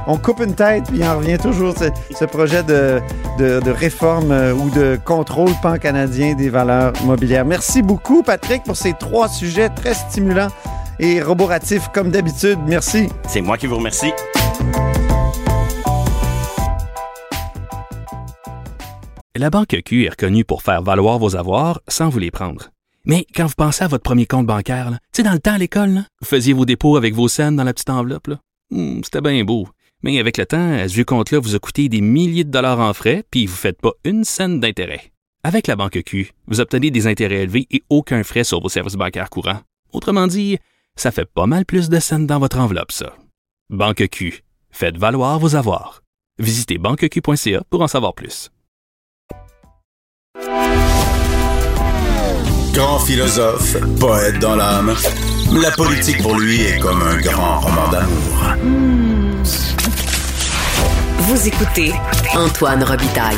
On 0.07 0.17
coupe 0.17 0.39
une 0.41 0.55
tête, 0.55 0.85
puis 0.87 0.97
il 0.97 1.03
en 1.03 1.17
revient 1.17 1.37
toujours 1.37 1.73
ce, 1.77 1.85
ce 2.17 2.25
projet 2.25 2.63
de, 2.63 2.99
de, 3.37 3.59
de 3.59 3.71
réforme 3.71 3.90
euh, 4.01 4.53
ou 4.53 4.69
de 4.69 4.99
contrôle 5.03 5.51
pan-canadien 5.61 6.35
des 6.35 6.49
valeurs 6.49 6.93
mobilières. 7.05 7.45
Merci 7.45 7.81
beaucoup, 7.81 8.23
Patrick, 8.23 8.63
pour 8.63 8.75
ces 8.75 8.93
trois 8.93 9.27
sujets 9.27 9.69
très 9.69 9.93
stimulants 9.93 10.49
et 10.99 11.21
roboratifs, 11.21 11.87
comme 11.93 12.11
d'habitude. 12.11 12.59
Merci. 12.67 13.09
C'est 13.27 13.41
moi 13.41 13.57
qui 13.57 13.67
vous 13.67 13.77
remercie. 13.77 14.11
La 19.35 19.49
Banque 19.49 19.75
Q 19.85 20.05
est 20.05 20.09
reconnue 20.09 20.43
pour 20.45 20.61
faire 20.61 20.81
valoir 20.81 21.17
vos 21.17 21.35
avoirs 21.35 21.81
sans 21.87 22.09
vous 22.09 22.19
les 22.19 22.31
prendre. 22.31 22.69
Mais 23.05 23.25
quand 23.35 23.45
vous 23.47 23.53
pensez 23.57 23.83
à 23.83 23.87
votre 23.87 24.03
premier 24.03 24.27
compte 24.27 24.45
bancaire, 24.45 24.91
tu 24.91 24.97
sais, 25.13 25.23
dans 25.23 25.31
le 25.31 25.39
temps 25.39 25.53
à 25.53 25.57
l'école, 25.57 25.89
là, 25.89 26.01
vous 26.21 26.27
faisiez 26.27 26.53
vos 26.53 26.65
dépôts 26.65 26.97
avec 26.97 27.15
vos 27.15 27.27
scènes 27.27 27.55
dans 27.55 27.63
la 27.63 27.73
petite 27.73 27.89
enveloppe. 27.89 28.27
là. 28.27 28.35
Hmm, 28.69 29.01
C'était 29.03 29.21
bien 29.21 29.43
beau. 29.43 29.67
Mais 30.03 30.19
avec 30.19 30.37
le 30.37 30.45
temps, 30.45 30.73
à 30.73 30.87
ce 30.87 30.93
vieux 30.93 31.05
compte-là 31.05 31.39
vous 31.39 31.55
a 31.55 31.59
coûté 31.59 31.89
des 31.89 32.01
milliers 32.01 32.43
de 32.43 32.51
dollars 32.51 32.79
en 32.79 32.93
frais, 32.93 33.23
puis 33.29 33.45
vous 33.45 33.53
ne 33.53 33.57
faites 33.57 33.79
pas 33.79 33.93
une 34.03 34.23
scène 34.23 34.59
d'intérêt. 34.59 35.11
Avec 35.43 35.67
la 35.67 35.75
Banque 35.75 36.01
Q, 36.05 36.31
vous 36.47 36.59
obtenez 36.59 36.91
des 36.91 37.07
intérêts 37.07 37.43
élevés 37.43 37.67
et 37.71 37.83
aucun 37.89 38.23
frais 38.23 38.43
sur 38.43 38.61
vos 38.61 38.69
services 38.69 38.95
bancaires 38.95 39.29
courants. 39.29 39.61
Autrement 39.91 40.27
dit, 40.27 40.57
ça 40.95 41.11
fait 41.11 41.25
pas 41.25 41.45
mal 41.45 41.65
plus 41.65 41.89
de 41.89 41.99
scènes 41.99 42.27
dans 42.27 42.39
votre 42.39 42.59
enveloppe, 42.59 42.91
ça. 42.91 43.15
Banque 43.69 44.07
Q. 44.09 44.43
Faites 44.69 44.97
valoir 44.97 45.39
vos 45.39 45.55
avoirs. 45.55 46.01
Visitez 46.39 46.77
banqueq.ca 46.77 47.63
pour 47.69 47.81
en 47.81 47.87
savoir 47.87 48.13
plus. 48.13 48.51
Grand 52.73 52.99
philosophe, 52.99 53.75
poète 53.99 54.39
dans 54.39 54.55
l'âme, 54.55 54.95
la 55.51 55.71
politique 55.71 56.21
pour 56.21 56.39
lui 56.39 56.61
est 56.61 56.79
comme 56.79 57.01
un 57.01 57.19
grand 57.19 57.59
roman 57.59 57.89
d'amour. 57.89 59.80
Vous 61.23 61.47
écoutez 61.47 61.93
Antoine 62.33 62.83
Robitaille, 62.83 63.37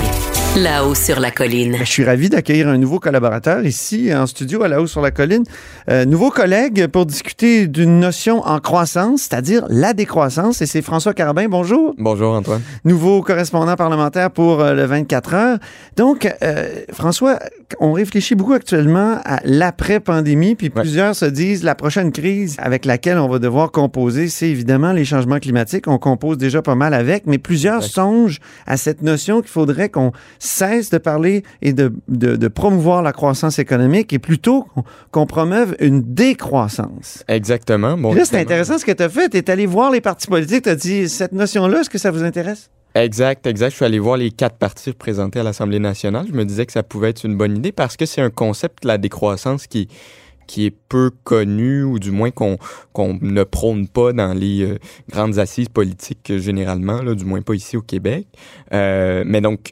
là-haut 0.57 0.93
sur 0.93 1.19
la 1.19 1.31
colline. 1.31 1.77
Je 1.79 1.83
suis 1.85 2.03
ravi 2.03 2.29
d'accueillir 2.29 2.67
un 2.67 2.77
nouveau 2.77 2.99
collaborateur 2.99 3.65
ici 3.65 4.13
en 4.13 4.27
studio 4.27 4.61
à 4.61 4.67
la 4.67 4.81
haut 4.81 4.87
sur 4.87 5.01
la 5.01 5.09
colline. 5.09 5.43
Euh, 5.89 6.05
nouveau 6.05 6.29
collègue 6.29 6.85
pour 6.87 7.07
discuter 7.07 7.65
d'une 7.67 7.99
notion 7.99 8.41
en 8.45 8.59
croissance, 8.59 9.21
c'est-à-dire 9.23 9.65
la 9.69 9.93
décroissance. 9.93 10.61
Et 10.61 10.67
c'est 10.67 10.83
François 10.83 11.15
Carabin. 11.15 11.47
Bonjour. 11.49 11.95
Bonjour 11.97 12.33
Antoine. 12.35 12.61
Nouveau 12.85 13.23
correspondant 13.23 13.75
parlementaire 13.75 14.29
pour 14.29 14.61
euh, 14.61 14.73
le 14.75 14.85
24 14.85 15.33
heures. 15.33 15.57
Donc, 15.97 16.31
euh, 16.43 16.69
François, 16.93 17.39
on 17.79 17.93
réfléchit 17.93 18.35
beaucoup 18.35 18.53
actuellement 18.53 19.17
à 19.25 19.39
l'après-pandémie, 19.43 20.53
puis 20.53 20.67
Ouais. 20.73 20.81
plusieurs 20.81 21.15
se 21.15 21.25
disent 21.25 21.63
la 21.63 21.73
prochaine 21.73 22.11
crise 22.11 22.55
avec 22.59 22.85
laquelle 22.85 23.17
on 23.17 23.27
va 23.27 23.39
devoir 23.39 23.71
composer, 23.71 24.27
c'est 24.27 24.49
évidemment 24.49 24.91
les 24.91 25.03
changements 25.05 25.39
climatiques. 25.39 25.87
On 25.87 25.97
compose 25.97 26.37
déjà 26.37 26.61
pas 26.61 26.75
mal 26.75 26.93
avec, 26.93 27.25
mais 27.25 27.39
plusieurs 27.39 27.77
Exact. 27.77 27.93
songent 27.95 28.39
à 28.67 28.77
cette 28.77 29.01
notion 29.01 29.41
qu'il 29.41 29.49
faudrait 29.49 29.89
qu'on 29.89 30.11
cesse 30.43 30.89
de 30.89 30.97
parler 30.97 31.43
et 31.61 31.73
de, 31.73 31.93
de- 32.07 32.35
de 32.35 32.47
promouvoir 32.47 33.01
la 33.01 33.13
croissance 33.13 33.59
économique 33.59 34.11
et 34.13 34.19
plutôt 34.19 34.67
qu'on- 35.11 35.25
promeuve 35.25 35.75
une 35.79 36.01
décroissance. 36.01 37.23
Exactement. 37.27 37.97
Bon, 37.97 38.13
là, 38.13 38.25
c'est 38.25 38.39
intéressant 38.39 38.77
ce 38.77 38.85
que 38.85 38.91
tu 38.91 39.01
as 39.03 39.09
fait. 39.09 39.29
Tu 39.29 39.37
es 39.37 39.49
allé 39.49 39.65
voir 39.65 39.89
les 39.89 40.01
partis 40.01 40.27
politiques, 40.27 40.63
tu 40.63 40.69
as 40.69 40.75
dit 40.75 41.07
cette 41.09 41.31
notion-là, 41.31 41.79
est-ce 41.81 41.89
que 41.89 41.97
ça 41.97 42.11
vous 42.11 42.23
intéresse? 42.23 42.69
Exact, 42.95 43.47
exact. 43.47 43.71
Je 43.71 43.75
suis 43.77 43.85
allé 43.85 43.97
voir 43.99 44.17
les 44.17 44.29
quatre 44.31 44.57
partis 44.57 44.89
représentés 44.91 45.39
à 45.39 45.43
l'Assemblée 45.43 45.79
nationale. 45.79 46.25
Je 46.29 46.33
me 46.35 46.45
disais 46.45 46.65
que 46.65 46.71
ça 46.73 46.83
pouvait 46.83 47.09
être 47.09 47.25
une 47.25 47.35
bonne 47.37 47.57
idée 47.57 47.71
parce 47.71 47.97
que 47.97 48.05
c'est 48.05 48.21
un 48.21 48.29
concept, 48.29 48.85
la 48.85 48.99
décroissance, 48.99 49.65
qui, 49.65 49.87
qui 50.45 50.65
est 50.67 50.75
peu 50.89 51.09
connu 51.23 51.81
ou 51.83 51.97
du 51.97 52.11
moins 52.11 52.29
qu'on 52.29 52.57
ne 53.21 53.43
prône 53.43 53.87
pas 53.87 54.13
dans 54.13 54.33
les 54.33 54.63
euh, 54.63 54.77
grandes 55.09 55.39
assises 55.39 55.69
politiques 55.69 56.29
euh, 56.29 56.37
généralement, 56.37 57.01
là, 57.01 57.15
du 57.15 57.25
moins 57.25 57.41
pas 57.41 57.55
ici 57.55 57.77
au 57.77 57.81
Québec. 57.81 58.27
Euh, 58.73 59.23
mais 59.25 59.41
donc, 59.41 59.71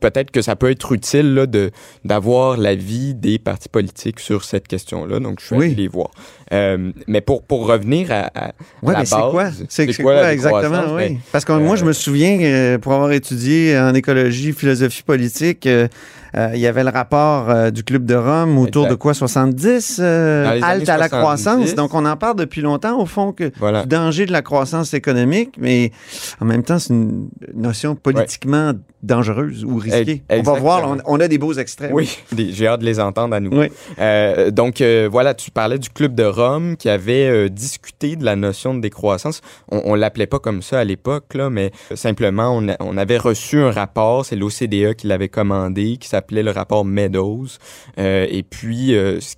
peut-être 0.00 0.30
que 0.30 0.42
ça 0.42 0.56
peut 0.56 0.70
être 0.70 0.92
utile 0.92 1.34
là, 1.34 1.46
de 1.46 1.70
d'avoir 2.04 2.56
l'avis 2.56 3.14
des 3.14 3.38
partis 3.38 3.68
politiques 3.68 4.20
sur 4.20 4.44
cette 4.44 4.68
question-là. 4.68 5.20
Donc, 5.20 5.40
je 5.40 5.46
suis 5.46 5.56
Oui. 5.56 5.66
allé 5.66 5.74
les 5.74 5.88
voir. 5.88 6.10
Euh, 6.52 6.92
mais 7.06 7.20
pour, 7.20 7.42
pour 7.42 7.66
revenir 7.66 8.10
à, 8.10 8.30
à 8.34 8.52
Oui, 8.82 8.92
la 8.94 9.00
mais 9.00 9.04
c'est 9.04 9.16
base, 9.16 9.30
quoi? 9.30 9.50
C'est 9.68 9.82
exactement? 9.84 10.22
décroissance? 10.30 10.84
Oui. 10.96 11.08
Ben, 11.10 11.18
Parce 11.32 11.44
que 11.44 11.52
moi, 11.52 11.74
euh, 11.74 11.76
je 11.76 11.84
me 11.84 11.92
souviens, 11.92 12.38
euh, 12.40 12.78
pour 12.78 12.92
avoir 12.94 13.12
étudié 13.12 13.78
en 13.78 13.94
écologie, 13.94 14.52
philosophie 14.52 15.02
politique, 15.02 15.66
euh, 15.66 15.88
euh, 16.36 16.50
il 16.54 16.60
y 16.60 16.66
avait 16.66 16.84
le 16.84 16.90
rapport 16.90 17.48
euh, 17.50 17.70
du 17.70 17.82
Club 17.84 18.04
de 18.04 18.14
Rome 18.14 18.58
autour 18.58 18.84
Exact. 18.84 18.90
de 18.96 19.00
quoi? 19.00 19.14
70? 19.14 19.98
euh, 20.00 20.44
Dans 20.44 20.52
les 20.54 20.62
halte 20.62 20.88
à 20.88 20.96
la 20.98 21.08
70. 21.08 21.22
croissance. 21.22 21.74
Donc, 21.74 21.94
on 21.94 22.04
en 22.04 22.16
parle 22.16 22.36
depuis 22.36 22.60
longtemps, 22.60 22.98
au 23.00 23.06
fond, 23.06 23.32
que 23.32 23.50
Voilà. 23.58 23.82
du 23.82 23.88
danger 23.88 24.26
de 24.26 24.32
la 24.32 24.42
croissance 24.42 24.92
économique, 24.94 25.54
mais 25.58 25.90
en 26.40 26.44
même 26.44 26.62
temps, 26.62 26.78
c'est 26.78 26.92
une 26.94 27.28
notion 27.54 27.94
politiquement 27.94 28.72
dangereuse 29.02 29.64
ou 29.64 29.76
risquée. 29.76 30.22
On 30.30 30.42
va 30.42 30.52
voir, 30.54 30.96
on, 31.06 31.20
a 31.20 31.28
des 31.28 31.38
beaux 31.38 31.52
extraits. 31.54 31.90
Oui, 31.94 32.18
j'ai 32.50 32.66
hâte 32.66 32.80
de 32.80 32.84
les 32.84 33.00
entendre 33.00 33.34
à. 33.36 33.40
Oui. 33.40 33.68
Euh, 33.98 34.50
donc, 34.50 34.80
euh, 34.80 35.08
voilà, 35.10 35.34
tu 35.34 35.50
parlais 35.50 35.78
du 35.78 35.88
Club 35.88 36.14
de 36.14 36.24
Rome 36.24 36.37
qui 36.78 36.88
avait 36.88 37.28
euh, 37.28 37.48
discuté 37.48 38.14
de 38.14 38.24
la 38.24 38.36
notion 38.36 38.74
de 38.74 38.80
décroissance. 38.80 39.40
On, 39.70 39.82
on 39.84 39.94
l'appelait 39.94 40.26
pas 40.26 40.38
comme 40.38 40.62
ça 40.62 40.78
à 40.78 40.84
l'époque, 40.84 41.36
mais 41.50 41.72
euh, 41.90 41.96
simplement, 41.96 42.56
on, 42.80 42.96
avait 42.96 43.18
reçu 43.18 43.60
un 43.60 43.72
rapport, 43.72 44.24
c'est 44.24 44.36
l'OCDE 44.36 44.94
qui 44.94 45.08
l'avait 45.08 45.28
commandé, 45.28 45.96
qui 45.98 46.08
s'appelait 46.08 46.42
le 46.44 46.52
rapport 46.52 46.84
Meadows. 46.84 47.46
Euh, 47.98 48.26
et 48.30 48.42
puis, 48.42 48.90
ce 48.90 49.34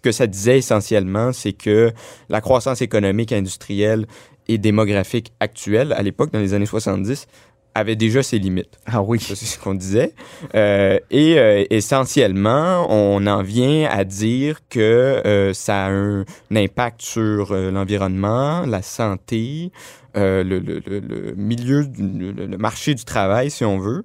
que 0.00 0.12
ça 0.12 0.26
disait 0.26 0.58
essentiellement, 0.58 1.32
c'est 1.32 1.52
que 1.52 1.92
la 2.28 2.40
croissance 2.40 2.80
économique 2.80 3.32
industrielle 3.32 4.06
et 4.46 4.58
démographique 4.58 5.32
actuelle, 5.40 5.92
à 5.92 6.02
l'époque, 6.02 6.32
dans 6.32 6.38
les 6.38 6.54
années 6.54 6.66
70, 6.66 7.26
avait 7.74 7.96
déjà 7.96 8.22
ses 8.22 8.38
limites. 8.38 8.78
Ah 8.86 9.02
oui. 9.02 9.18
C'est 9.20 9.34
ce 9.36 9.58
qu'on 9.58 9.74
disait. 9.74 10.14
Euh, 10.54 10.98
et 11.10 11.38
euh, 11.38 11.64
essentiellement, 11.70 12.86
on 12.90 13.26
en 13.26 13.42
vient 13.42 13.88
à 13.90 14.04
dire 14.04 14.60
que 14.68 14.80
euh, 15.24 15.52
ça 15.54 15.86
a 15.86 15.90
un, 15.90 16.24
impact 16.54 17.02
sur 17.02 17.54
l'environnement, 17.54 18.64
la 18.66 18.82
santé, 18.82 19.70
le, 20.14 20.42
le- 20.42 20.58
le- 20.58 21.00
le 21.00 21.34
milieu, 21.36 21.84
du, 21.86 22.32
le, 22.32 22.56
marché 22.58 22.94
du 22.94 23.04
travail, 23.04 23.50
si 23.50 23.64
on 23.64 23.78
veut. 23.78 24.04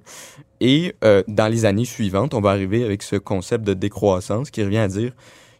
Et 0.60 0.94
dans 1.28 1.48
les 1.50 1.64
années 1.64 1.84
suivantes, 1.84 2.32
on 2.34 2.40
va 2.40 2.50
arriver 2.50 2.84
avec 2.84 3.02
ce 3.02 3.16
concept 3.16 3.64
de 3.64 3.74
décroissance 3.74 4.50
qui 4.50 4.62
revient 4.62 4.78
à 4.78 4.88
dire 4.88 5.12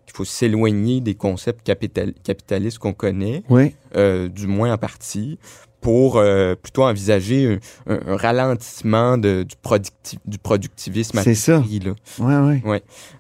qu'il 0.07 0.15
faut 0.17 0.25
s'éloigner 0.25 1.01
des 1.01 1.15
concepts 1.15 1.67
capital- 1.67 2.15
capitalistes 2.25 2.79
qu'on 2.79 2.93
connaît 2.95 3.43
Oui. 3.51 3.75
euh, 3.97 4.29
du 4.29 4.47
moins 4.47 4.73
en 4.73 4.79
partie, 4.79 5.39
pour 5.83 6.17
euh, 6.17 6.55
plutôt 6.57 6.83
envisager 6.85 7.61
un, 7.87 7.93
un- 7.95 8.01
un 8.15 8.17
ralentissement 8.17 9.19
de- 9.19 9.45
du, 9.45 9.55
producti- 9.63 10.19
du 10.25 10.39
productivisme 10.39 11.21
C'est 11.23 11.35
ça. 11.37 11.59
là. 11.59 11.93
Oui, 12.19 12.61
oui. 12.65 12.79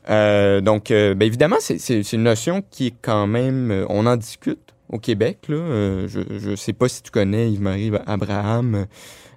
Euh, 0.08 0.60
donc, 0.60 0.88
ben, 0.88 1.22
évidemment, 1.22 1.56
c'est- 1.60 2.12
une 2.12 2.22
notion 2.24 2.64
qui 2.70 2.88
est 2.88 2.94
quand 3.02 3.26
même... 3.26 3.84
on 3.88 4.06
en 4.06 4.16
discute 4.16 4.58
au 4.90 4.98
Québec. 4.98 5.38
Là. 5.48 6.06
Je 6.08 6.48
ne 6.50 6.56
sais 6.56 6.72
pas 6.72 6.88
si 6.88 7.02
tu 7.02 7.10
connais 7.10 7.52
Yves-Marie 7.52 7.92
Abraham. 8.06 8.86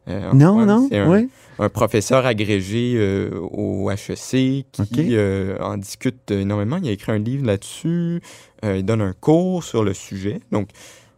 Non, 0.07 0.65
non, 0.65 0.88
oui. 0.91 1.29
Un 1.59 1.69
professeur 1.69 2.25
agrégé 2.25 2.93
euh, 2.95 3.29
au 3.51 3.91
HEC 3.91 4.65
qui 4.71 5.15
euh, 5.15 5.57
en 5.59 5.77
discute 5.77 6.31
énormément. 6.31 6.77
Il 6.81 6.89
a 6.89 6.91
écrit 6.91 7.11
un 7.11 7.17
livre 7.19 7.45
là-dessus. 7.45 8.21
Euh, 8.65 8.77
il 8.77 8.83
donne 8.85 9.01
un 9.01 9.13
cours 9.13 9.63
sur 9.63 9.83
le 9.83 9.93
sujet. 9.93 10.39
Donc, 10.51 10.69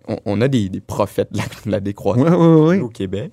on, 0.08 0.18
on 0.26 0.42
a 0.42 0.48
des, 0.48 0.70
des 0.70 0.82
prophètes 0.82 1.32
de 1.32 1.38
la, 1.38 1.44
de 1.66 1.72
la 1.72 1.80
décroissance 1.80 2.28
Oui, 2.28 2.36
oui, 2.36 2.68
oui. 2.78 2.80
au 2.80 2.90
Québec. 2.90 3.32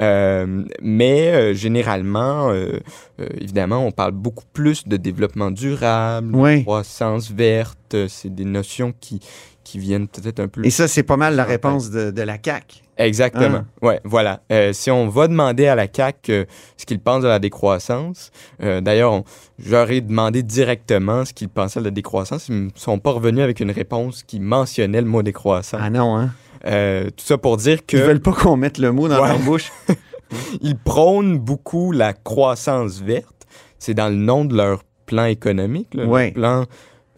Euh, 0.00 0.64
mais 0.82 1.28
euh, 1.32 1.54
généralement, 1.54 2.50
euh, 2.50 2.80
évidemment, 3.18 3.86
on 3.86 3.92
parle 3.92 4.12
beaucoup 4.12 4.44
plus 4.52 4.86
de 4.86 4.96
développement 4.96 5.50
durable, 5.50 6.34
Oui. 6.34 6.58
de 6.58 6.62
croissance 6.64 7.30
verte. 7.30 7.96
C'est 8.08 8.34
des 8.34 8.44
notions 8.44 8.92
qui, 9.00 9.20
qui 9.64 9.78
viennent 9.78 10.08
peut-être 10.08 10.40
un 10.40 10.48
peu... 10.48 10.64
Et 10.66 10.70
ça, 10.70 10.88
c'est 10.88 11.02
pas 11.02 11.16
mal 11.16 11.34
la 11.36 11.44
réponse 11.44 11.90
de, 11.90 12.10
de 12.10 12.22
la 12.22 12.36
CAQ. 12.42 12.82
Exactement. 12.98 13.62
Ah. 13.82 13.86
Ouais, 13.86 14.00
voilà. 14.04 14.40
Euh, 14.50 14.72
si 14.72 14.90
on 14.90 15.08
va 15.08 15.28
demander 15.28 15.66
à 15.66 15.74
la 15.74 15.86
CAC 15.86 16.30
euh, 16.30 16.44
ce 16.76 16.86
qu'ils 16.86 16.98
pensent 17.00 17.22
de 17.22 17.28
la 17.28 17.38
décroissance, 17.38 18.30
euh, 18.62 18.80
d'ailleurs, 18.80 19.22
j'aurais 19.58 20.00
demandé 20.00 20.42
directement 20.42 21.24
ce 21.24 21.32
qu'ils 21.32 21.48
pensaient 21.48 21.80
de 21.80 21.84
la 21.84 21.90
décroissance. 21.90 22.48
Ils 22.48 22.64
ne 22.66 22.70
sont 22.74 22.98
pas 22.98 23.10
revenus 23.12 23.42
avec 23.42 23.60
une 23.60 23.70
réponse 23.70 24.22
qui 24.22 24.40
mentionnait 24.40 25.00
le 25.02 25.06
mot 25.06 25.22
décroissance. 25.22 25.80
Ah 25.82 25.90
non, 25.90 26.16
hein? 26.16 26.30
Tout 26.64 27.24
ça 27.24 27.38
pour 27.38 27.58
dire 27.58 27.84
que 27.86 27.96
Ils 27.96 28.02
veulent 28.02 28.20
pas 28.20 28.32
qu'on 28.32 28.56
mette 28.56 28.78
le 28.78 28.90
mot 28.92 29.08
dans 29.08 29.20
Ouais. 29.22 29.28
leur 29.28 29.38
bouche. 29.40 29.70
ils 30.60 30.76
prônent 30.76 31.38
beaucoup 31.38 31.92
la 31.92 32.12
croissance 32.12 33.00
verte. 33.00 33.46
C'est 33.78 33.94
dans 33.94 34.08
le 34.08 34.16
nom 34.16 34.44
de 34.44 34.56
leur 34.56 34.82
plan 35.04 35.26
économique, 35.26 35.94
là, 35.94 36.06
Ouais. 36.06 36.28
le 36.28 36.32
plan 36.32 36.64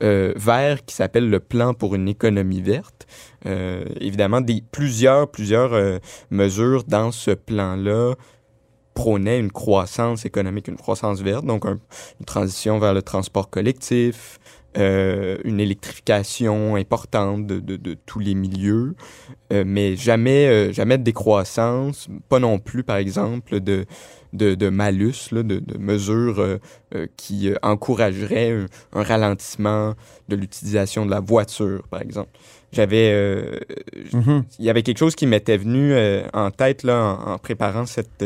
euh, 0.03 0.33
vert 0.37 0.85
qui 0.85 0.95
s'appelle 0.95 1.29
le 1.29 1.41
plan 1.41 1.75
pour 1.75 1.95
une 1.95 2.09
économie 2.09 2.61
verte. 2.61 3.07
Euh, 3.47 3.85
évidemment, 4.01 4.41
des, 4.41 4.63
plusieurs, 4.71 5.31
plusieurs 5.31 5.73
euh, 5.73 5.99
mesures 6.31 6.85
dans 6.85 7.11
ce 7.13 7.33
plan-là 7.33 8.15
prônaient 8.95 9.39
une 9.39 9.53
croissance 9.53 10.25
économique, 10.25 10.69
une 10.69 10.77
croissance 10.77 11.21
verte, 11.21 11.45
donc 11.45 11.67
un- 11.67 11.79
une 12.21 12.27
transition 12.27 12.79
vers 12.79 12.95
le 12.95 13.03
transport 13.03 13.49
collectif, 13.51 14.39
une 14.77 15.59
électrification 15.59 16.77
importante 16.77 17.47
de, 17.47 17.95
tous 18.07 18.21
les 18.21 18.35
milieux, 18.35 18.95
mais 19.51 19.97
jamais, 19.97 20.73
jamais 20.73 20.99
de 20.99 21.03
décroissance, 21.03 22.07
pas 22.29 22.39
non 22.39 22.61
plus, 22.61 22.85
par 22.85 22.99
exemple, 22.99 23.59
de, 23.59 23.87
de, 24.33 24.55
de 24.55 24.69
malus, 24.69 25.31
là, 25.33 25.43
de, 25.43 25.59
de 25.59 25.79
mesures 25.79 26.39
euh, 26.41 26.59
euh, 26.95 27.07
qui 27.17 27.51
euh, 27.51 27.55
encourageraient 27.63 28.53
un, 28.53 28.67
un 29.01 29.03
ralentissement 29.03 29.95
de 30.29 30.37
l'utilisation 30.37 31.07
de 31.07 31.11
la 31.11 31.21
voiture, 31.21 31.83
par 31.91 32.03
exemple. 32.03 32.31
J'avais, 32.71 33.11
Mhm. 34.13 34.45
il 34.59 34.65
y 34.67 34.69
avait 34.69 34.83
quelque 34.83 34.99
chose 34.99 35.15
qui 35.15 35.27
m'était 35.27 35.57
venu 35.57 35.95
en 36.35 36.51
tête 36.51 36.83
là, 36.83 37.03
en, 37.27 37.33
en 37.33 37.39
préparant 37.39 37.87
cette, 37.87 38.23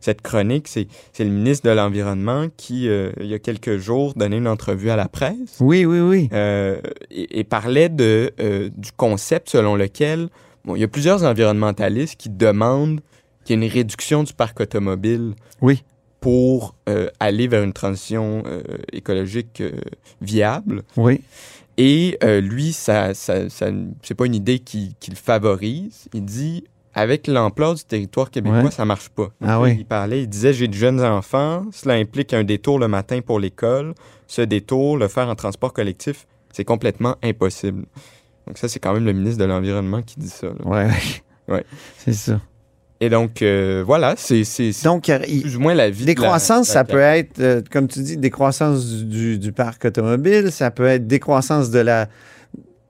cette 0.00 0.20
chronique. 0.20 0.66
C'est, 0.66 0.88
c'est 1.12 1.22
le 1.22 1.30
ministre 1.30 1.68
de 1.70 1.74
l'Environnement 1.74 2.48
qui, 2.56 2.86
il 2.86 3.26
y 3.26 3.34
a 3.34 3.38
quelques 3.38 3.76
jours, 3.78 4.12
donnait 4.16 4.38
une 4.38 4.48
entrevue 4.48 4.90
à 4.90 4.96
la 4.96 5.06
presse 5.06 5.58
Oui, 5.60 5.84
oui, 5.84 6.00
oui. 6.00 6.28
et, 6.32 7.38
et 7.38 7.44
parlait 7.44 7.88
de, 7.88 8.32
du 8.76 8.90
concept 8.96 9.50
selon 9.50 9.76
lequel 9.76 10.28
bon, 10.64 10.74
il 10.74 10.80
y 10.80 10.84
a 10.84 10.88
plusieurs 10.88 11.22
environnementalistes 11.22 12.16
qui 12.18 12.30
demandent 12.30 13.00
qu'il 13.44 13.58
y 13.58 13.62
ait 13.62 13.66
une 13.66 13.72
réduction 13.72 14.22
du 14.24 14.32
parc 14.32 14.60
automobile 14.60 15.34
Oui. 15.60 15.82
pour 16.20 16.74
euh, 16.88 17.08
aller 17.20 17.46
vers 17.48 17.62
une 17.62 17.72
transition 17.72 18.42
euh, 18.46 18.62
écologique 18.92 19.60
euh, 19.60 19.72
viable. 20.20 20.82
Oui. 20.96 21.20
Et 21.76 22.16
lui, 22.40 22.72
ça, 22.72 23.14
ça, 23.14 23.48
ça, 23.50 23.66
c'est 24.02 24.14
pas 24.14 24.26
une 24.26 24.34
idée 24.36 24.60
qui, 24.60 24.94
qui 25.00 25.10
le 25.10 25.16
favorise. 25.16 26.06
Il 26.14 26.24
dit, 26.24 26.62
avec 26.94 27.26
l'ampleur 27.26 27.74
du 27.74 27.82
territoire 27.82 28.30
québécois, 28.30 28.62
Ouais. 28.62 28.70
ça 28.70 28.84
marche 28.84 29.08
pas. 29.08 29.30
Ah 29.44 29.60
oui. 29.60 29.74
Il 29.80 29.84
parlait, 29.84 30.22
il 30.22 30.28
disait, 30.28 30.52
j'ai 30.52 30.68
de 30.68 30.74
jeunes 30.74 31.00
enfants, 31.02 31.66
cela 31.72 31.94
implique 31.94 32.32
un 32.32 32.44
détour 32.44 32.78
le 32.78 32.86
matin 32.86 33.20
pour 33.22 33.40
l'école. 33.40 33.94
Ce 34.28 34.40
détour, 34.40 34.96
le 34.96 35.08
faire 35.08 35.28
en 35.28 35.34
transport 35.34 35.72
collectif, 35.72 36.28
c'est 36.52 36.64
complètement 36.64 37.16
impossible. 37.24 37.86
Donc 38.46 38.56
ça, 38.58 38.68
c'est 38.68 38.78
quand 38.78 38.92
même 38.94 39.04
le 39.04 39.12
ministre 39.12 39.40
de 39.40 39.44
l'Environnement 39.44 40.00
qui 40.02 40.20
dit 40.20 40.28
ça. 40.28 40.46
là. 40.46 40.64
Ouais. 40.64 40.90
Ouais. 41.48 41.64
C'est 41.98 42.12
ça. 42.12 42.40
Et 43.04 43.10
donc, 43.10 43.42
euh, 43.42 43.82
voilà, 43.86 44.14
c'est, 44.16 44.42
Donc, 44.84 45.08
il- 45.08 45.42
plus 45.42 45.56
ou 45.56 45.60
moins 45.60 45.74
la 45.74 45.90
vie. 45.90 46.02
de 46.02 46.06
la- 46.06 46.14
Décroissance, 46.14 46.68
de 46.68 46.72
la 46.72 46.80
ça 46.80 46.84
peut 46.84 46.98
être, 47.00 47.38
euh, 47.40 47.60
comme 47.70 47.86
tu 47.86 48.00
dis, 48.00 48.16
décroissance 48.16 48.86
du, 48.86 49.04
du- 49.04 49.38
du 49.38 49.52
parc 49.52 49.84
automobile, 49.84 50.50
ça 50.50 50.70
peut 50.70 50.86
être 50.86 51.06
décroissance 51.06 51.70
de 51.70 51.80
la, 51.80 52.06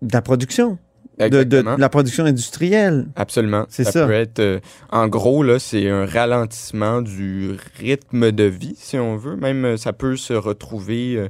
de 0.03 0.13
la 0.13 0.23
production, 0.23 0.79
de, 1.19 1.43
de- 1.43 1.65
la 1.79 1.89
production 1.89 2.25
industrielle. 2.27 3.07
Absolument. 3.17 3.67
C'est 3.69 3.83
ça. 3.85 3.91
ça. 3.93 4.07
peut 4.07 4.13
être, 4.13 4.39
euh, 4.39 4.61
en 4.93 5.09
gros, 5.09 5.43
là, 5.43 5.59
c'est 5.59 5.89
un 5.89 6.07
ralentissement 6.07 7.03
du 7.03 7.53
rythme 7.81 8.31
de 8.31 8.45
vie, 8.45 8.77
si 8.79 8.97
on 8.99 9.17
veut. 9.17 9.35
Même, 9.37 9.65
euh, 9.65 9.77
ça 9.77 9.93
peut 9.93 10.17
se 10.17 10.33
retrouver 10.35 11.17
euh, 11.17 11.29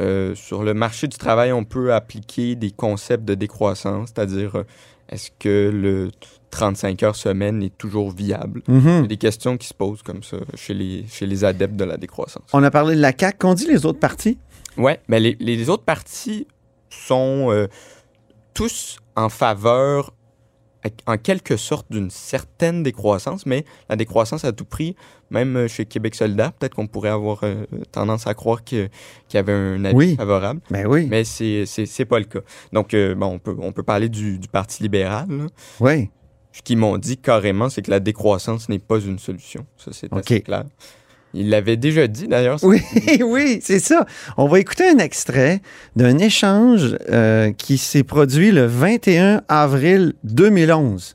euh, 0.00 0.34
sur 0.34 0.62
le 0.62 0.74
marché 0.74 1.06
du 1.06 1.16
travail. 1.16 1.52
On 1.52 1.64
peut 1.64 1.94
appliquer 1.94 2.54
des 2.54 2.70
concepts 2.70 3.24
de 3.24 3.34
décroissance, 3.34 4.10
c'est-à-dire, 4.14 4.56
euh, 4.56 4.62
est-ce 5.08 5.30
que 5.38 5.70
le 5.72 6.10
35 6.56 7.02
heures 7.02 7.16
semaine 7.16 7.62
est 7.62 7.76
toujours 7.76 8.10
viable? 8.12 8.62
Il 8.66 8.74
y 8.74 8.78
Mhm. 8.78 9.04
a 9.04 9.06
des 9.06 9.18
questions 9.18 9.58
qui 9.58 9.66
se 9.66 9.74
posent 9.74 10.02
comme 10.02 10.22
ça 10.22 10.38
chez 10.54 10.72
les, 10.72 11.04
chez 11.06 11.26
les 11.26 11.44
adeptes 11.44 11.76
de 11.76 11.84
la 11.84 11.98
décroissance. 11.98 12.44
On 12.54 12.62
a 12.62 12.70
parlé 12.70 12.96
de 12.96 13.00
la 13.00 13.12
CAQ. 13.16 13.36
Qu'ont 13.38 13.52
dit 13.54 13.66
les 13.66 13.84
autres 13.84 14.00
partis? 14.00 14.38
Ouais, 14.78 15.00
mais 15.08 15.20
les, 15.20 15.36
les 15.38 15.68
autres 15.68 15.84
partis 15.84 16.46
sont 16.88 17.48
euh, 17.50 17.66
tous 18.54 18.98
en 19.16 19.28
faveur, 19.28 20.14
en 21.06 21.18
quelque 21.18 21.56
sorte, 21.56 21.86
d'une 21.90 22.10
certaine 22.10 22.82
décroissance, 22.82 23.44
mais 23.44 23.64
la 23.90 23.96
décroissance 23.96 24.44
à 24.44 24.52
tout 24.52 24.64
prix, 24.64 24.94
même 25.30 25.56
euh, 25.56 25.68
chez 25.68 25.84
Québec 25.84 26.14
solidaire, 26.14 26.52
peut-être 26.52 26.74
qu'on 26.74 26.86
pourrait 26.86 27.08
avoir 27.10 27.40
euh, 27.42 27.64
tendance 27.90 28.26
à 28.26 28.34
croire 28.34 28.62
qu'il 28.64 28.88
y 29.34 29.36
avait 29.36 29.52
un 29.52 29.84
avis 29.84 29.96
Oui. 29.96 30.16
favorable, 30.16 30.60
Ben 30.70 30.86
oui. 30.86 31.06
mais 31.10 31.24
c'est 31.24 32.04
pas 32.08 32.18
le 32.20 32.26
cas. 32.26 32.40
Donc, 32.72 32.94
euh, 32.94 33.14
bon, 33.14 33.26
on 33.26 33.38
peut, 33.38 33.56
on 33.58 33.72
peut 33.72 33.82
parler 33.82 34.08
du, 34.08 34.38
du 34.38 34.48
Parti 34.48 34.82
libéral, 34.82 35.26
là. 35.28 35.46
Oui. 35.80 36.08
Ce 36.56 36.62
qu'ils 36.62 36.78
m'ont 36.78 36.96
dit 36.96 37.18
carrément, 37.18 37.68
c'est 37.68 37.82
que 37.82 37.90
la 37.90 38.00
décroissance 38.00 38.70
n'est 38.70 38.78
pas 38.78 38.98
une 38.98 39.18
solution. 39.18 39.66
Ça, 39.76 39.90
c'est 39.92 40.10
assez 40.10 40.40
clair. 40.40 40.64
Ils 41.34 41.50
l'avaient 41.50 41.76
déjà 41.76 42.06
dit, 42.06 42.28
d'ailleurs. 42.28 42.58
Oui, 42.62 42.80
oui, 43.22 43.60
c'est 43.62 43.78
ça. 43.78 44.06
On 44.38 44.48
va 44.48 44.58
écouter 44.58 44.88
un 44.88 44.96
extrait 44.96 45.60
d'un 45.96 46.16
échange 46.16 46.96
euh, 47.10 47.52
qui 47.52 47.76
s'est 47.76 48.04
produit 48.04 48.52
le 48.52 48.64
21 48.64 49.42
avril 49.48 50.14
2011. 50.24 51.14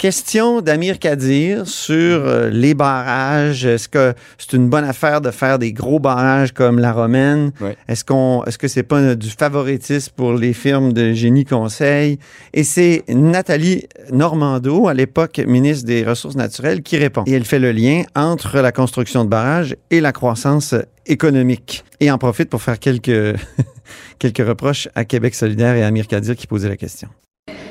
Question 0.00 0.62
d'Amir 0.62 0.98
Kadir 0.98 1.68
sur 1.68 1.94
euh, 1.94 2.48
les 2.48 2.72
barrages. 2.72 3.66
Est-ce 3.66 3.86
que 3.86 4.14
c'est 4.38 4.54
une 4.56 4.70
bonne 4.70 4.84
affaire 4.84 5.20
de 5.20 5.30
faire 5.30 5.58
des 5.58 5.74
gros 5.74 5.98
barrages 5.98 6.52
comme 6.52 6.78
la 6.78 6.94
Romaine? 6.94 7.52
Ouais. 7.60 7.76
Est-ce 7.86 8.06
qu'on, 8.06 8.42
est-ce 8.46 8.56
que 8.56 8.66
c'est 8.66 8.82
pas 8.82 9.14
du 9.14 9.28
favoritisme 9.28 10.10
pour 10.16 10.32
les 10.32 10.54
firmes 10.54 10.94
de 10.94 11.12
génie 11.12 11.44
conseil? 11.44 12.18
Et 12.54 12.64
c'est 12.64 13.04
Nathalie 13.10 13.88
Normando, 14.10 14.88
à 14.88 14.94
l'époque 14.94 15.38
ministre 15.46 15.84
des 15.84 16.02
Ressources 16.02 16.34
naturelles, 16.34 16.80
qui 16.80 16.96
répond. 16.96 17.24
Et 17.26 17.32
elle 17.32 17.44
fait 17.44 17.58
le 17.58 17.70
lien 17.70 18.04
entre 18.16 18.60
la 18.60 18.72
construction 18.72 19.26
de 19.26 19.28
barrages 19.28 19.76
et 19.90 20.00
la 20.00 20.12
croissance 20.12 20.74
économique. 21.04 21.84
Et 22.00 22.10
en 22.10 22.16
profite 22.16 22.48
pour 22.48 22.62
faire 22.62 22.78
quelques, 22.78 23.36
quelques 24.18 24.48
reproches 24.48 24.88
à 24.94 25.04
Québec 25.04 25.34
solidaire 25.34 25.74
et 25.74 25.82
à 25.82 25.88
Amir 25.88 26.06
Kadir 26.06 26.36
qui 26.36 26.46
posait 26.46 26.70
la 26.70 26.78
question. 26.78 27.10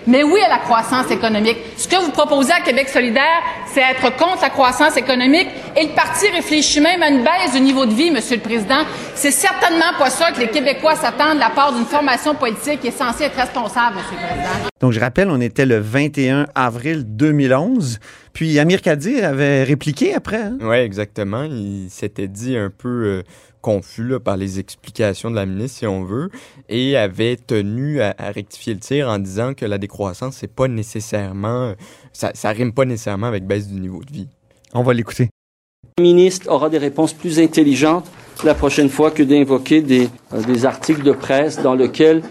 Mais 0.07 0.23
oui 0.23 0.39
à 0.45 0.49
la 0.49 0.57
croissance 0.57 1.11
économique. 1.11 1.57
Ce 1.77 1.87
que 1.87 1.95
vous 1.97 2.11
proposez 2.11 2.51
à 2.51 2.61
Québec 2.61 2.89
solidaire, 2.89 3.43
c'est 3.73 3.81
être 3.81 4.15
contre 4.17 4.41
la 4.41 4.49
croissance 4.49 4.97
économique 4.97 5.47
et 5.75 5.83
le 5.83 5.93
parti 5.93 6.27
réfléchit 6.29 6.81
même 6.81 7.03
à 7.03 7.09
une 7.09 7.23
baisse 7.23 7.53
du 7.53 7.61
niveau 7.61 7.85
de 7.85 7.93
vie, 7.93 8.09
Monsieur 8.09 8.37
le 8.37 8.41
Président. 8.41 8.83
C'est 9.15 9.31
certainement 9.31 9.93
pas 9.97 10.09
ça 10.09 10.31
que 10.31 10.39
les 10.39 10.47
Québécois 10.47 10.95
s'attendent 10.95 11.35
de 11.35 11.39
la 11.39 11.49
part 11.49 11.73
d'une 11.73 11.85
formation 11.85 12.33
politique 12.35 12.81
qui 12.81 12.87
est 12.87 12.97
censée 12.97 13.25
être 13.25 13.35
responsable, 13.35 13.97
Monsieur 13.97 14.17
le 14.19 14.27
Président. 14.27 14.69
Donc, 14.79 14.93
je 14.93 14.99
rappelle, 14.99 15.29
on 15.29 15.41
était 15.41 15.65
le 15.65 15.79
21 15.79 16.47
avril 16.55 17.03
2011. 17.05 17.99
Puis 18.33 18.47
Puis 18.47 18.59
Amir 18.59 18.81
Kadir 18.81 19.25
avait 19.25 19.63
répliqué 19.63 20.13
après. 20.13 20.41
Hein? 20.41 20.57
Oui, 20.61 20.77
exactement. 20.77 21.43
Il 21.43 21.87
s'était 21.89 22.27
dit 22.27 22.55
un 22.55 22.69
peu 22.69 22.87
euh, 22.87 23.23
confus 23.61 24.07
là, 24.07 24.19
par 24.19 24.37
les 24.37 24.59
explications 24.59 25.29
de 25.31 25.35
la 25.35 25.45
ministre, 25.45 25.79
si 25.79 25.87
on 25.87 26.03
veut, 26.03 26.29
et 26.69 26.97
avait 26.97 27.35
tenu 27.35 28.01
à, 28.01 28.15
à 28.17 28.31
rectifier 28.31 28.73
le 28.73 28.79
tir 28.79 29.09
en 29.09 29.19
disant 29.19 29.53
que 29.53 29.65
la 29.65 29.77
décroissance, 29.77 30.37
c'est 30.37 30.53
pas 30.53 30.67
nécessairement, 30.67 31.73
ça, 32.13 32.31
ça 32.33 32.49
rime 32.49 32.73
pas 32.73 32.85
nécessairement 32.85 33.27
avec 33.27 33.45
baisse 33.45 33.67
du 33.67 33.79
niveau 33.79 34.01
de 34.03 34.11
vie. 34.11 34.27
On 34.73 34.83
va 34.83 34.93
l'écouter. 34.93 35.29
Le 35.97 36.03
ministre 36.03 36.49
aura 36.49 36.69
des 36.69 36.77
réponses 36.77 37.13
plus 37.13 37.39
intelligentes 37.39 38.09
la 38.43 38.53
prochaine 38.53 38.89
fois 38.89 39.11
que 39.11 39.23
d'invoquer 39.23 39.81
des, 39.81 40.09
euh, 40.33 40.41
des 40.43 40.65
articles 40.65 41.03
de 41.03 41.11
presse 41.11 41.61
dans 41.61 41.75
lesquels 41.75 42.21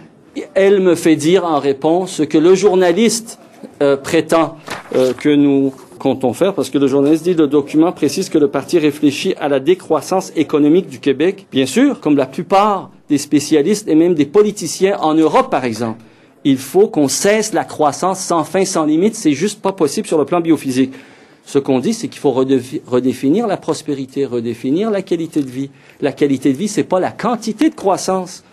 elle 0.55 0.81
me 0.81 0.95
fait 0.95 1.17
dire 1.17 1.45
en 1.45 1.59
réponse 1.59 2.13
ce 2.13 2.23
que 2.23 2.39
le 2.39 2.55
journaliste 2.55 3.39
euh, 3.83 3.97
prétend 3.97 4.57
euh, 4.95 5.13
que 5.13 5.29
nous 5.29 5.75
comptons 5.99 6.33
faire, 6.33 6.55
parce 6.55 6.71
que 6.71 6.79
le 6.79 6.87
journaliste 6.87 7.25
dit 7.25 7.35
le 7.35 7.47
document 7.47 7.93
précise 7.93 8.29
que 8.29 8.39
le 8.39 8.49
parti 8.49 8.79
réfléchit 8.79 9.35
à 9.39 9.49
la 9.49 9.61
décroissance 9.61 10.33
économique 10.37 10.89
du 10.89 11.01
Québec, 11.01 11.47
bien 11.53 11.67
sûr, 11.67 12.01
comme 12.01 12.17
la 12.17 12.27
plupart 12.27 12.91
des 13.09 13.19
spécialistes 13.19 13.89
et 13.89 13.95
même 13.95 14.15
des 14.15 14.27
politiciens 14.27 14.99
en 15.01 15.15
Europe, 15.15 15.51
par 15.51 15.65
exemple. 15.65 16.01
Il 16.45 16.57
faut 16.57 16.89
qu'on 16.89 17.09
cesse 17.09 17.53
la 17.53 17.65
croissance 17.65 18.21
sans 18.21 18.45
fin, 18.45 18.65
sans 18.65 18.85
limite. 18.85 19.17
C'est 19.17 19.33
juste 19.33 19.61
pas 19.61 19.73
possible 19.73 20.07
sur 20.07 20.19
le 20.19 20.25
plan 20.25 20.41
biophysique. 20.41 20.93
Ce 21.45 21.59
qu'on 21.59 21.79
dit, 21.81 21.95
c'est 21.95 22.09
qu'il 22.09 22.21
faut 22.21 22.31
redéfi- 22.31 22.81
redéfinir 22.87 23.47
la 23.47 23.57
prospérité, 23.57 24.25
redéfinir 24.25 24.91
la 24.91 25.03
qualité 25.03 25.43
de 25.43 25.51
vie. 25.51 25.71
La 26.01 26.13
qualité 26.13 26.53
de 26.53 26.59
vie, 26.59 26.69
c'est 26.69 26.85
pas 26.85 27.01
la 27.01 27.11
quantité 27.11 27.71
de 27.71 27.75
croissance. 27.75 28.45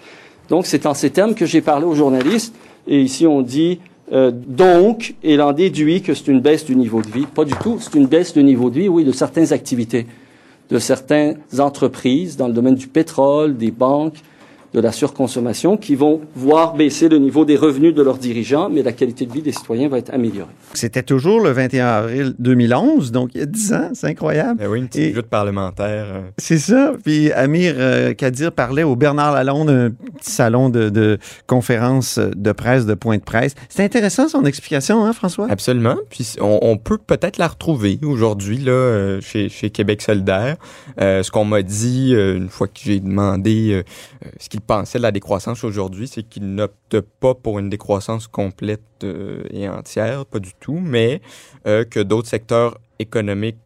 Donc, 0.50 0.66
c'est 0.66 0.86
en 0.86 0.94
ces 0.94 1.10
termes 1.12 1.36
que 1.36 1.46
j'ai 1.46 1.62
parlé 1.62 1.86
aux 1.86 1.94
journalistes. 1.96 2.56
Et 2.88 3.02
ici, 3.02 3.28
on 3.28 3.42
dit 3.42 3.80
euh, 4.12 4.32
donc, 4.32 5.15
et 5.24 5.36
l'en 5.36 5.52
déduit 5.52 6.02
que 6.02 6.13
c'est 6.13 6.28
une 6.28 6.41
baisse 6.41 6.65
du 6.65 6.76
niveau 6.76 7.02
de 7.02 7.08
vie. 7.08 7.26
Pas 7.26 7.46
du 7.46 7.54
tout. 7.54 7.78
C'est 7.80 7.96
une 7.96 8.06
baisse 8.06 8.34
du 8.34 8.44
niveau 8.44 8.70
de 8.70 8.80
vie, 8.80 8.88
oui, 8.88 9.04
de 9.04 9.12
certaines 9.12 9.52
activités, 9.52 10.06
de 10.70 10.80
certaines 10.80 11.38
entreprises 11.58 12.38
dans 12.38 12.48
le 12.48 12.54
domaine 12.54 12.76
du 12.76 12.88
pétrole, 12.88 13.58
des 13.58 13.72
banques, 13.72 14.18
de 14.76 14.82
la 14.82 14.92
surconsommation, 14.92 15.78
qui 15.78 15.96
vont 15.96 16.20
voir 16.36 16.74
baisser 16.76 17.08
le 17.08 17.18
niveau 17.18 17.46
des 17.46 17.56
revenus 17.56 17.96
de 17.96 18.02
leurs 18.04 18.18
dirigeants, 18.18 18.70
mais 18.70 18.84
la 18.84 18.92
qualité 18.92 19.26
de 19.26 19.32
vie 19.32 19.42
des 19.42 19.54
citoyens 19.54 19.88
va 19.88 19.98
être 20.00 20.14
améliorée. 20.14 20.52
C'était 20.74 21.02
toujours 21.02 21.40
le 21.40 21.52
21 21.52 21.88
avril 21.88 22.36
2011, 22.40 23.12
donc 23.14 23.30
il 23.34 23.40
y 23.40 23.44
a 23.44 23.46
10 23.46 23.74
ans, 23.74 23.90
c'est 23.94 24.08
incroyable. 24.08 24.60
Ben 24.60 24.68
oui, 24.68 24.80
une 24.80 24.88
petite 24.88 25.02
Et- 25.02 25.14
lutte 25.14 25.28
parlementaire. 25.28 26.06
euh, 26.10 26.22
C'est 26.38 26.58
ça. 26.58 26.92
Puis 27.06 27.32
Amir 27.32 27.76
euh, 27.78 28.14
Kadir 28.14 28.52
parlait 28.52 28.84
au 28.84 28.98
Bernard 28.98 29.34
Lalonde, 29.34 29.70
un 29.70 29.92
petit 29.92 30.32
salon 30.32 30.70
de, 30.70 30.90
de 30.90 31.18
conférence 31.48 32.20
de 32.20 32.52
presse, 32.52 32.86
de 32.86 32.96
point 32.96 33.18
de 33.18 33.24
presse. 33.24 33.56
C'est 33.70 33.84
intéressant 33.84 34.28
son 34.28 34.44
explication, 34.44 35.06
hein, 35.06 35.14
François? 35.14 35.48
Absolument. 35.50 35.96
Puis 36.10 36.34
on, 36.42 36.60
on 36.62 36.78
peut 36.78 36.98
peut-être 36.98 37.38
la 37.38 37.48
retrouver 37.48 37.98
aujourd'hui 38.04 38.58
là 38.58 38.72
euh, 38.74 39.22
chez, 39.22 39.48
chez 39.48 39.70
Québec 39.70 40.02
solidaire. 40.02 40.58
Euh, 41.00 41.24
ce 41.24 41.32
qu'on 41.32 41.46
m'a 41.46 41.62
dit 41.62 42.14
une 42.14 42.50
fois 42.50 42.68
que 42.68 42.80
j'ai 42.84 43.00
demandé 43.00 43.72
euh, 43.72 44.30
ce 44.40 44.50
qu'il 44.50 44.62
pensait 44.65 44.97
de 44.97 45.04
la 45.04 45.12
décroissance 45.12 45.63
aujourd'hui, 45.63 46.08
c'est 46.08 46.23
qu'il 46.23 46.54
n'opte 46.56 46.99
pas 46.99 47.34
pour 47.34 47.60
une 47.60 47.69
décroissance 47.69 48.28
complète 48.28 48.82
euh, 49.04 49.43
et 49.51 49.69
entière, 49.69 50.25
pas 50.25 50.39
du 50.39 50.54
tout, 50.60 50.80
mais 50.80 51.21
euh, 51.67 51.86
que 51.86 51.99
d'autres 51.99 52.28
secteurs 52.28 52.78
économiques 52.99 53.58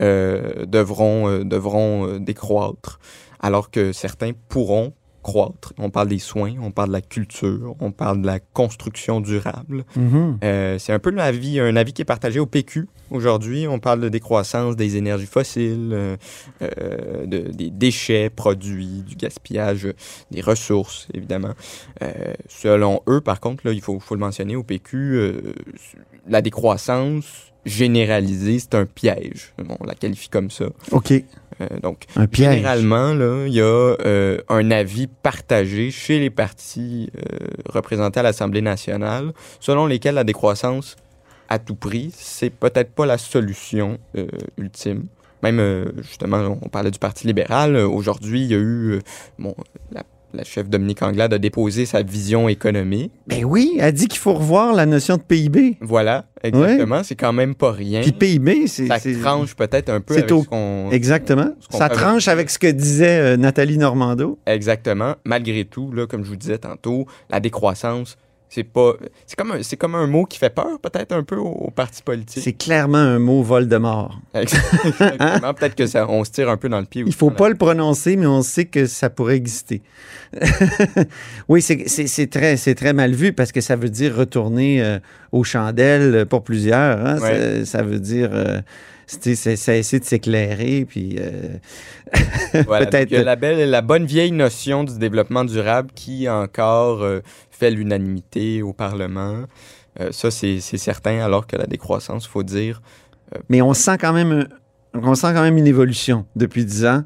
euh, 0.00 0.66
devront, 0.66 1.44
devront 1.44 2.18
décroître, 2.18 3.00
alors 3.40 3.70
que 3.70 3.92
certains 3.92 4.32
pourront 4.48 4.92
croître. 5.22 5.72
On 5.78 5.90
parle 5.90 6.08
des 6.08 6.18
soins, 6.18 6.54
on 6.60 6.70
parle 6.70 6.88
de 6.88 6.94
la 6.94 7.00
culture, 7.00 7.74
on 7.80 7.90
parle 7.92 8.20
de 8.22 8.26
la 8.26 8.40
construction 8.40 9.20
durable. 9.20 9.84
Mhm. 9.96 10.38
Euh, 10.44 10.78
c'est 10.78 10.92
un 10.92 10.98
peu 10.98 11.10
l'avis, 11.10 11.60
un 11.60 11.76
avis 11.76 11.92
qui 11.92 12.02
est 12.02 12.06
partagé 12.06 12.40
au 12.40 12.46
PQ 12.46 12.88
aujourd'hui. 13.10 13.66
On 13.68 13.78
parle 13.78 14.00
de 14.00 14.08
décroissance 14.08 14.76
des 14.76 14.96
énergies 14.96 15.26
fossiles, 15.26 15.90
euh, 15.92 16.16
euh, 16.62 17.26
de- 17.26 17.50
des 17.52 17.70
déchets 17.70 18.30
produits, 18.30 19.02
du 19.06 19.14
gaspillage 19.16 19.88
des 20.30 20.40
ressources, 20.40 21.08
évidemment. 21.14 21.52
Selon 22.48 23.00
eux, 23.08 23.20
par 23.20 23.40
contre, 23.40 23.66
là, 23.66 23.72
il 23.72 23.80
faut, 23.80 23.98
faut 24.00 24.14
le 24.14 24.20
mentionner 24.20 24.56
au 24.56 24.62
PQ, 24.62 25.32
la 26.28 26.42
décroissance 26.42 27.52
généralisée, 27.64 28.58
c'est 28.58 28.74
un 28.74 28.86
piège. 28.86 29.52
On 29.80 29.84
la 29.84 29.94
qualifie 29.94 30.28
comme 30.28 30.50
ça. 30.50 30.66
OK. 30.90 31.12
Euh, 31.62 31.78
donc, 31.80 32.04
Un. 32.16 32.26
Généralement, 32.30 33.14
là, 33.14 33.46
il 33.46 33.54
y 33.54 33.60
a 33.60 33.64
euh, 33.64 34.38
un 34.48 34.70
avis 34.70 35.06
partagé 35.06 35.90
chez 35.90 36.18
les 36.18 36.30
partis 36.30 37.10
euh, 37.16 37.46
représentés 37.68 38.20
à 38.20 38.22
l'Assemblée 38.22 38.62
nationale, 38.62 39.32
selon 39.60 39.86
lesquels 39.86 40.14
la 40.14 40.24
décroissance 40.24 40.96
à 41.48 41.58
tout 41.58 41.74
prix, 41.74 42.10
c'est 42.14 42.50
peut-être 42.50 42.92
pas 42.92 43.04
la 43.04 43.18
solution 43.18 43.98
ultime. 44.56 45.06
Même, 45.42 45.92
justement, 45.98 46.58
on 46.62 46.68
parlait 46.68 46.90
du 46.90 46.98
Parti 46.98 47.26
libéral. 47.26 47.76
Aujourd'hui, 47.76 48.42
il 48.42 48.50
y 48.50 48.54
a 48.54 48.58
eu, 48.58 49.00
bon, 49.38 49.54
la, 49.90 50.02
la 50.34 50.44
chef 50.44 50.68
Dominique 50.68 51.02
Anglade 51.02 51.32
a 51.34 51.38
déposé 51.38 51.86
sa 51.86 52.02
vision 52.02 52.48
économique. 52.48 53.12
Ben 53.26 53.44
oui, 53.44 53.76
elle 53.78 53.92
dit 53.92 54.08
qu'il 54.08 54.18
faut 54.18 54.32
revoir 54.34 54.72
la 54.74 54.86
notion 54.86 55.16
de 55.16 55.22
PIB. 55.22 55.76
Voilà, 55.80 56.24
exactement. 56.42 57.02
C'est 57.02 57.14
quand 57.16 57.32
même 57.32 57.54
pas 57.54 57.72
rien. 57.72 58.00
Puis 58.00 58.12
PIB, 58.12 58.66
c'est... 58.66 58.86
Ça 58.86 58.98
tranche 59.20 59.54
peut-être 59.54 59.88
un 59.90 60.00
peu 60.00 60.14
avec 60.14 60.30
au- 60.32 60.42
ce 60.42 60.48
qu'on... 60.48 60.90
Exactement. 60.90 61.50
ce 61.70 61.76
Ça 61.76 61.88
tranche 61.88 62.28
avec 62.28 62.50
ce 62.50 62.58
que 62.58 62.66
disait 62.66 63.34
euh, 63.34 63.36
Nathalie 63.36 63.78
Normando. 63.78 64.38
Exactement. 64.46 65.14
Malgré 65.24 65.64
tout, 65.64 65.90
là, 65.92 66.06
comme 66.06 66.24
je 66.24 66.28
vous 66.30 66.36
disais 66.36 66.58
tantôt, 66.58 67.06
la 67.30 67.40
décroissance, 67.40 68.16
c'est 68.54 68.64
pas. 68.64 68.92
C'est 69.26 69.34
comme, 69.36 69.52
un- 69.52 69.62
c'est 69.62 69.76
comme 69.78 69.94
un 69.94 70.06
mot 70.06 70.24
qui 70.26 70.38
fait 70.38 70.50
peur, 70.50 70.78
peut-être 70.82 71.12
un 71.12 71.22
peu 71.22 71.36
aux, 71.36 71.46
aux 71.48 71.70
partis 71.70 72.02
politiques. 72.02 72.42
C'est 72.44 72.52
clairement 72.52 72.98
un 72.98 73.18
mot 73.18 73.42
Voldemort. 73.42 74.20
Exactement. 74.34 75.54
peut-être 75.54 75.74
que 75.74 75.86
ça, 75.86 76.06
on 76.08 76.22
se 76.24 76.30
tire 76.32 76.50
un 76.50 76.58
peu 76.58 76.68
dans 76.68 76.80
le 76.80 76.84
pied. 76.84 77.00
Il 77.02 77.08
aussi 77.08 77.16
faut 77.16 77.30
dans 77.30 77.36
pas 77.36 77.44
la- 77.44 77.50
le 77.50 77.56
prononcer, 77.56 78.16
mais 78.16 78.26
on 78.26 78.42
sait 78.42 78.66
que 78.66 78.84
ça 78.86 79.08
pourrait 79.08 79.36
exister. 79.36 79.80
oui, 81.48 81.62
c'est- 81.62 81.88
c'est 81.88 82.06
c'est 82.06 82.26
très, 82.26 82.56
c'est 82.56 82.74
très 82.74 82.92
mal 82.92 83.12
vu 83.12 83.32
parce 83.32 83.52
que 83.52 83.60
ça 83.60 83.76
veut 83.76 83.88
dire 83.90 84.14
retourner 84.14 84.82
euh, 84.82 84.98
aux 85.32 85.44
chandelles 85.44 86.26
pour 86.26 86.42
plusieurs. 86.42 87.04
hein. 87.06 87.18
Ouais. 87.20 87.64
Ça, 87.64 87.78
ça 87.78 87.82
veut 87.82 87.98
dire 88.00 88.30
euh, 88.32 88.60
c'est- 89.06 89.34
c'est- 89.34 89.56
ça 89.56 89.76
essaie 89.76 89.98
de 90.00 90.04
s'éclairer. 90.04 90.84
Puis 90.88 91.16
euh, 91.20 91.56
Voilà, 92.66 92.86
peut-être. 92.86 93.10
donc, 93.10 93.18
il 93.20 93.24
la, 93.24 93.36
belle, 93.36 93.70
la 93.70 93.80
bonne 93.82 94.04
vieille 94.06 94.32
notion 94.32 94.84
du 94.84 94.98
développement 94.98 95.44
durable 95.44 95.90
qui 95.94 96.28
encore 96.28 97.02
euh, 97.02 97.20
fait 97.62 97.70
l'unanimité 97.70 98.60
au 98.62 98.72
Parlement. 98.72 99.44
Euh, 100.00 100.08
ça, 100.10 100.30
c'est 100.32 100.58
certain, 100.60 101.20
alors 101.20 101.46
que 101.46 101.54
la 101.56 101.66
décroissance, 101.66 102.26
faut 102.26 102.42
dire. 102.42 102.82
Mais 103.48 103.62
on 103.62 103.72
sent 103.74 103.98
quand 104.00 104.12
même, 104.12 104.32
un- 104.32 105.00
on 105.00 105.14
sent 105.14 105.28
quand 105.34 105.42
même 105.42 105.56
une 105.58 105.66
évolution 105.68 106.26
depuis 106.34 106.64
dix 106.64 106.84
ans. 106.84 107.04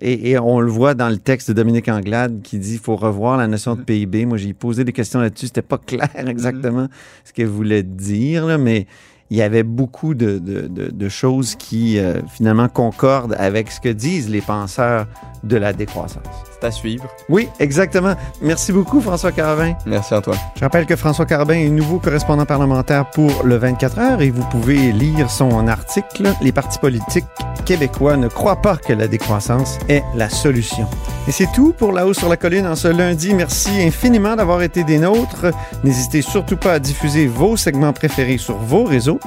Et, 0.00 0.30
et 0.30 0.38
on 0.38 0.60
le 0.60 0.70
voit 0.70 0.94
dans 0.94 1.08
le 1.08 1.16
texte 1.16 1.48
de 1.48 1.54
Dominique 1.54 1.88
Anglade 1.88 2.40
qui 2.42 2.58
dit 2.60 2.70
qu'il 2.72 2.78
faut 2.80 2.94
revoir 2.94 3.36
la 3.36 3.48
notion 3.48 3.74
de 3.74 3.82
PIB. 3.82 4.26
Moi, 4.26 4.36
j'ai 4.38 4.52
posé 4.54 4.84
des 4.84 4.92
questions 4.92 5.18
là-dessus. 5.20 5.46
C'était 5.46 5.62
pas 5.62 5.78
clair 5.78 6.08
exactement 6.14 6.86
ce 7.24 7.32
qu'elle 7.32 7.48
voulait 7.48 7.82
dire, 7.82 8.46
là, 8.46 8.56
mais 8.58 8.86
il 9.30 9.36
y 9.36 9.42
avait 9.42 9.64
beaucoup 9.64 10.14
de, 10.14 10.38
de- 10.38 10.68
de- 10.68 10.90
de 10.92 11.08
choses 11.08 11.56
qui, 11.56 11.98
euh, 11.98 12.20
finalement, 12.28 12.68
concordent 12.68 13.34
avec 13.38 13.72
ce 13.72 13.80
que 13.80 13.88
disent 13.88 14.30
les 14.30 14.40
penseurs 14.40 15.08
de 15.42 15.56
la 15.56 15.72
décroissance. 15.72 16.22
C'est 16.60 16.66
à 16.66 16.70
suivre. 16.70 17.04
Oui, 17.28 17.48
exactement. 17.60 18.14
Merci 18.40 18.72
beaucoup, 18.72 19.00
François 19.00 19.32
Carvin. 19.32 19.74
Merci, 19.86 20.14
Antoine. 20.14 20.38
Je 20.56 20.60
rappelle 20.60 20.86
que 20.86 20.96
François 20.96 21.26
Carbin 21.26 21.54
est 21.54 21.68
nouveau 21.68 21.98
correspondant 21.98 22.46
parlementaire 22.46 23.08
pour 23.10 23.44
le 23.44 23.56
24 23.56 23.98
heures 23.98 24.22
et 24.22 24.30
vous 24.30 24.44
pouvez 24.44 24.92
lire 24.92 25.30
son 25.30 25.68
article 25.68 26.32
Les 26.40 26.52
partis 26.52 26.78
politiques 26.78 27.26
québécois 27.64 28.16
ne 28.16 28.28
croient 28.28 28.62
pas 28.62 28.76
que 28.76 28.92
la 28.92 29.06
décroissance 29.06 29.78
est 29.88 30.02
la 30.16 30.28
solution. 30.28 30.86
Et 31.28 31.32
c'est 31.32 31.48
tout 31.54 31.72
pour 31.76 31.92
La 31.92 32.06
hausse 32.06 32.18
sur 32.18 32.28
la 32.28 32.36
colline 32.36 32.66
en 32.66 32.76
ce 32.76 32.88
lundi. 32.88 33.34
Merci 33.34 33.70
infiniment 33.82 34.34
d'avoir 34.34 34.62
été 34.62 34.84
des 34.84 34.98
nôtres. 34.98 35.46
N'hésitez 35.84 36.22
surtout 36.22 36.56
pas 36.56 36.74
à 36.74 36.78
diffuser 36.78 37.26
vos 37.26 37.56
segments 37.56 37.92
préférés 37.92 38.38
sur 38.38 38.56
vos 38.56 38.84
réseaux 38.84 39.20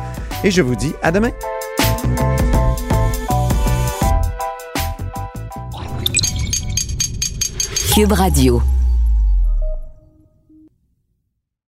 et 0.43 0.51
je 0.51 0.61
vous 0.61 0.75
dis 0.75 0.93
à 1.01 1.11
demain. 1.11 1.31
Radio. 8.09 8.80